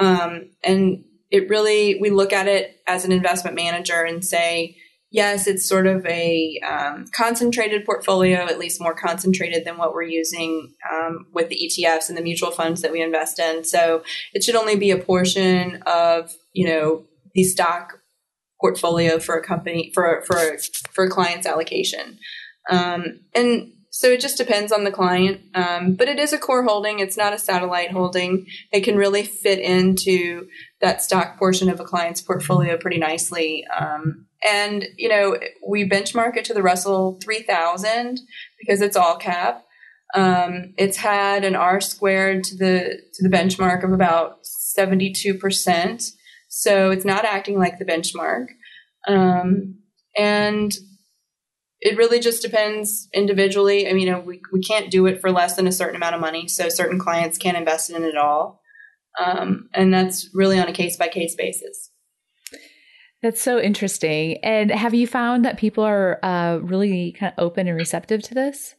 [0.00, 4.78] Um, and it really, we look at it as an investment manager and say,
[5.14, 10.02] yes, it's sort of a um, concentrated portfolio, at least more concentrated than what we're
[10.02, 13.62] using um, with the ETFs and the mutual funds that we invest in.
[13.62, 14.02] So
[14.34, 18.00] it should only be a portion of you know the stock
[18.60, 20.58] portfolio for a company for for
[20.90, 22.18] for a client's allocation.
[22.68, 25.42] Um, and so it just depends on the client.
[25.54, 26.98] Um, but it is a core holding.
[26.98, 28.46] It's not a satellite holding.
[28.72, 30.48] It can really fit into
[30.80, 33.64] that stock portion of a client's portfolio pretty nicely.
[34.44, 38.20] And you know, we benchmark it to the Russell 3000
[38.58, 39.64] because it's all cap.
[40.14, 46.02] Um, it's had an R squared to the to the benchmark of about 72 percent.
[46.48, 48.46] So it's not acting like the benchmark.
[49.08, 49.80] Um,
[50.16, 50.72] and
[51.80, 53.88] it really just depends individually.
[53.88, 56.14] I mean, you know, we, we can't do it for less than a certain amount
[56.14, 56.48] of money.
[56.48, 58.62] So certain clients can't invest in it at all.
[59.22, 61.90] Um, and that's really on a case by case basis.
[63.24, 64.36] That's so interesting.
[64.42, 68.34] And have you found that people are uh, really kind of open and receptive to
[68.34, 68.74] this?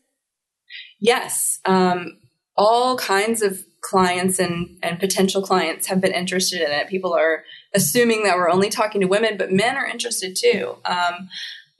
[0.99, 1.57] Yes.
[1.65, 2.19] Um,
[2.55, 6.87] all kinds of clients and, and potential clients have been interested in it.
[6.87, 7.43] People are
[7.73, 10.75] assuming that we're only talking to women, but men are interested too.
[10.85, 11.27] Um,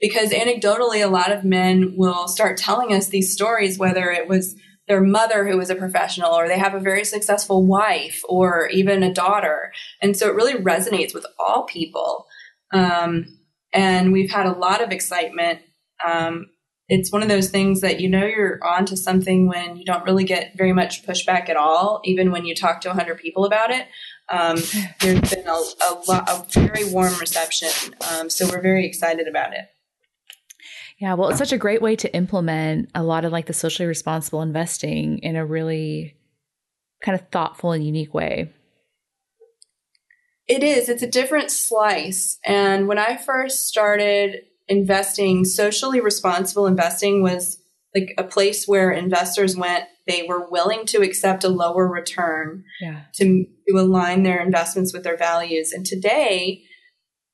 [0.00, 4.56] because anecdotally, a lot of men will start telling us these stories, whether it was
[4.88, 9.04] their mother who was a professional, or they have a very successful wife, or even
[9.04, 9.72] a daughter.
[10.02, 12.25] And so it really resonates with all people.
[12.76, 13.38] Um,
[13.72, 15.60] and we've had a lot of excitement.
[16.06, 16.46] Um,
[16.88, 20.24] it's one of those things that you know you're onto something when you don't really
[20.24, 23.86] get very much pushback at all, even when you talk to 100 people about it.
[24.28, 24.56] Um,
[25.00, 27.94] there's been a, a, lot, a very warm reception.
[28.12, 29.68] Um, so we're very excited about it.
[30.98, 33.86] Yeah, well, it's such a great way to implement a lot of like the socially
[33.86, 36.16] responsible investing in a really
[37.02, 38.50] kind of thoughtful and unique way.
[40.48, 40.88] It is.
[40.88, 42.38] It's a different slice.
[42.44, 47.58] And when I first started investing, socially responsible investing was
[47.94, 53.02] like a place where investors went, they were willing to accept a lower return yeah.
[53.14, 55.72] to, to align their investments with their values.
[55.72, 56.62] And today,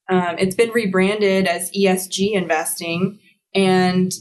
[0.08, 3.18] um, it's been rebranded as ESG investing.
[3.54, 4.12] And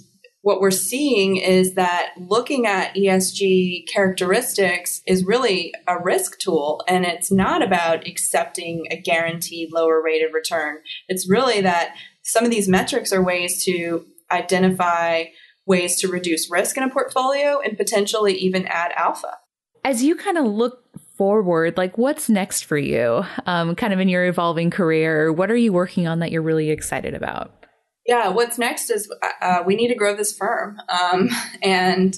[0.41, 7.05] what we're seeing is that looking at ESG characteristics is really a risk tool, and
[7.05, 10.79] it's not about accepting a guaranteed lower rate of return.
[11.07, 15.25] It's really that some of these metrics are ways to identify
[15.65, 19.37] ways to reduce risk in a portfolio and potentially even add alpha.
[19.83, 20.83] As you kind of look
[21.15, 25.31] forward, like what's next for you, um, kind of in your evolving career?
[25.31, 27.60] What are you working on that you're really excited about?
[28.05, 31.29] Yeah, what's next is uh, uh, we need to grow this firm, um,
[31.61, 32.15] and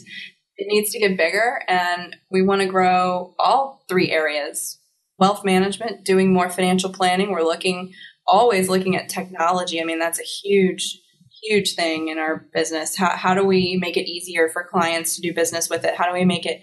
[0.58, 1.62] it needs to get bigger.
[1.68, 4.80] And we want to grow all three areas:
[5.20, 7.32] wealth management, doing more financial planning.
[7.32, 7.94] We're looking
[8.26, 9.82] always looking at technology.
[9.82, 11.00] I mean, that's a huge,
[11.44, 12.96] huge thing in our business.
[12.96, 15.96] How, how do we make it easier for clients to do business with it?
[15.96, 16.62] How do we make it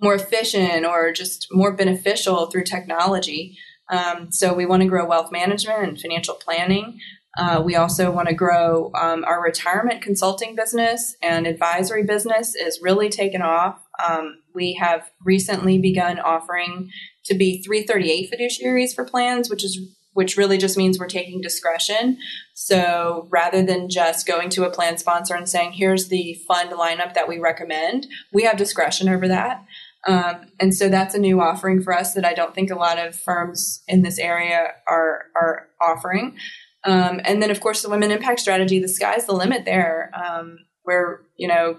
[0.00, 3.58] more efficient or just more beneficial through technology?
[3.90, 6.98] Um, so we want to grow wealth management and financial planning.
[7.38, 12.80] Uh, we also want to grow um, our retirement consulting business and advisory business is
[12.82, 13.80] really taken off.
[14.06, 16.90] Um, we have recently begun offering
[17.24, 19.78] to be 338 fiduciaries for plans, which is
[20.14, 22.18] which really just means we're taking discretion.
[22.52, 27.14] So rather than just going to a plan sponsor and saying, "Here's the fund lineup
[27.14, 29.64] that we recommend," we have discretion over that.
[30.06, 32.98] Um, and so that's a new offering for us that I don't think a lot
[32.98, 36.36] of firms in this area are are offering.
[36.84, 40.10] Um, and then, of course, the women impact strategy, the sky's the limit there.
[40.14, 41.78] Um, we're, you know,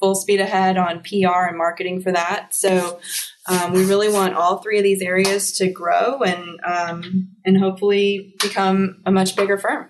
[0.00, 2.54] full speed ahead on PR and marketing for that.
[2.54, 3.00] So
[3.48, 8.34] um, we really want all three of these areas to grow and um, and hopefully
[8.40, 9.88] become a much bigger firm.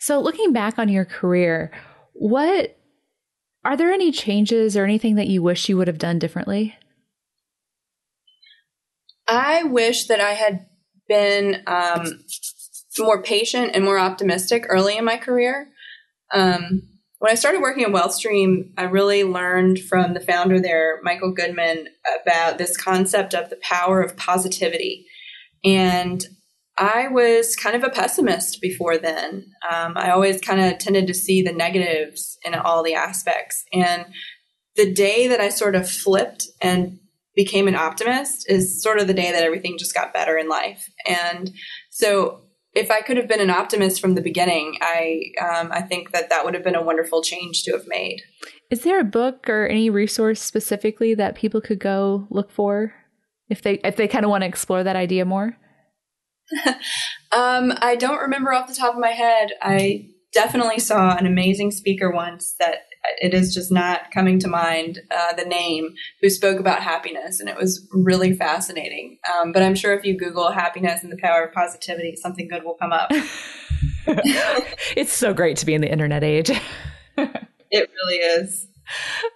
[0.00, 1.70] So looking back on your career,
[2.14, 2.78] what
[3.64, 6.76] are there any changes or anything that you wish you would have done differently?
[9.26, 10.66] I wish that I had
[11.06, 12.24] been um,
[13.00, 15.68] more patient and more optimistic early in my career.
[16.32, 16.82] Um,
[17.18, 21.88] when I started working at WealthStream, I really learned from the founder there, Michael Goodman,
[22.22, 25.06] about this concept of the power of positivity.
[25.64, 26.24] And
[26.76, 29.50] I was kind of a pessimist before then.
[29.68, 33.64] Um, I always kind of tended to see the negatives in all the aspects.
[33.72, 34.06] And
[34.76, 37.00] the day that I sort of flipped and
[37.34, 40.88] became an optimist is sort of the day that everything just got better in life.
[41.06, 41.52] And
[41.90, 42.42] so
[42.74, 46.30] if I could have been an optimist from the beginning, I um, I think that
[46.30, 48.22] that would have been a wonderful change to have made.
[48.70, 52.94] Is there a book or any resource specifically that people could go look for
[53.48, 55.56] if they if they kind of want to explore that idea more?
[57.32, 59.52] um, I don't remember off the top of my head.
[59.62, 62.87] I definitely saw an amazing speaker once that
[63.20, 67.48] it is just not coming to mind uh, the name who spoke about happiness and
[67.48, 71.44] it was really fascinating um, but i'm sure if you google happiness and the power
[71.44, 73.10] of positivity something good will come up
[74.96, 76.50] it's so great to be in the internet age
[77.70, 78.66] it really is.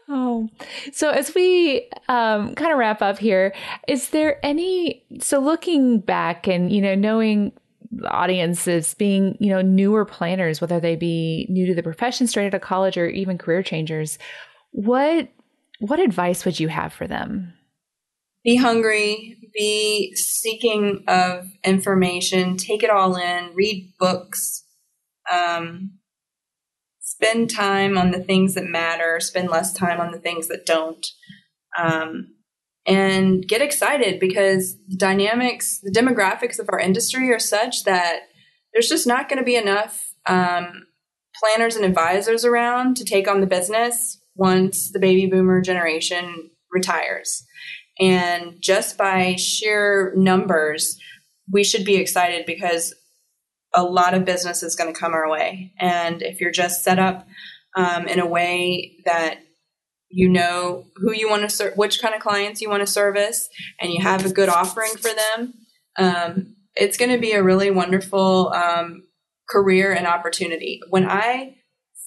[0.09, 0.49] Oh,
[0.93, 3.55] so as we um, kind of wrap up here,
[3.87, 5.05] is there any?
[5.21, 7.53] So looking back and you know knowing
[8.07, 12.55] audiences being you know newer planners, whether they be new to the profession, straight out
[12.55, 14.19] of college, or even career changers,
[14.71, 15.29] what
[15.81, 17.55] what advice would you have for them?
[18.45, 19.39] Be hungry.
[19.55, 22.57] Be seeking of information.
[22.57, 23.55] Take it all in.
[23.55, 24.65] Read books.
[25.31, 25.99] Um,
[27.01, 31.07] spend time on the things that matter, spend less time on the things that don't.
[31.79, 32.35] Um,
[32.87, 38.23] and get excited because the dynamics, the demographics of our industry are such that
[38.73, 40.87] there's just not going to be enough um,
[41.35, 47.45] planners and advisors around to take on the business once the baby boomer generation retires.
[48.01, 50.99] And just by sheer numbers,
[51.51, 52.95] we should be excited because
[53.75, 55.73] a lot of business is going to come our way.
[55.79, 57.27] And if you're just set up
[57.77, 59.39] um, in a way that
[60.13, 63.49] you know who you want to serve, which kind of clients you want to service,
[63.81, 65.55] and you have a good offering for them,
[65.99, 69.03] um, it's going to be a really wonderful um,
[69.49, 70.81] career and opportunity.
[70.91, 71.57] When I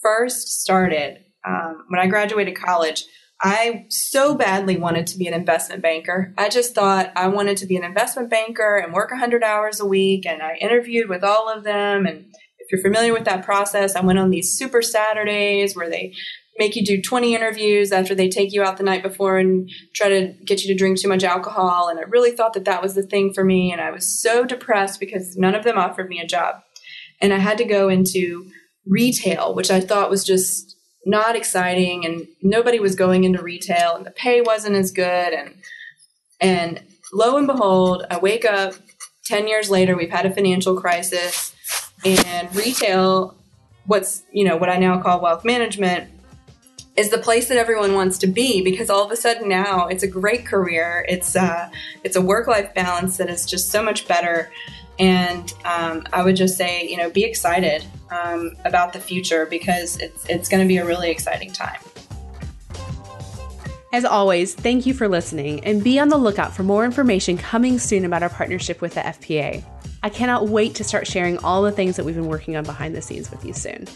[0.01, 3.05] first started, um, when I graduated college,
[3.41, 6.33] I so badly wanted to be an investment banker.
[6.37, 9.85] I just thought I wanted to be an investment banker and work 100 hours a
[9.85, 10.25] week.
[10.25, 12.05] And I interviewed with all of them.
[12.05, 16.13] And if you're familiar with that process, I went on these super Saturdays where they
[16.57, 20.07] make you do 20 interviews after they take you out the night before and try
[20.07, 21.89] to get you to drink too much alcohol.
[21.89, 23.71] And I really thought that that was the thing for me.
[23.71, 26.61] And I was so depressed because none of them offered me a job.
[27.21, 28.49] And I had to go into
[28.85, 30.75] retail, which I thought was just
[31.05, 35.55] not exciting and nobody was going into retail and the pay wasn't as good and
[36.41, 36.81] and
[37.13, 38.73] lo and behold i wake up
[39.25, 41.55] 10 years later we've had a financial crisis
[42.03, 43.35] and retail
[43.85, 46.09] what's you know what i now call wealth management
[46.95, 50.03] is the place that everyone wants to be because all of a sudden now it's
[50.03, 51.69] a great career it's uh,
[52.03, 54.51] it's a work life balance that is just so much better
[54.99, 59.97] and um, I would just say, you know, be excited um, about the future because
[59.97, 61.79] it's, it's going to be a really exciting time.
[63.91, 67.79] As always, thank you for listening and be on the lookout for more information coming
[67.79, 69.63] soon about our partnership with the FPA.
[70.03, 72.95] I cannot wait to start sharing all the things that we've been working on behind
[72.95, 73.87] the scenes with you soon.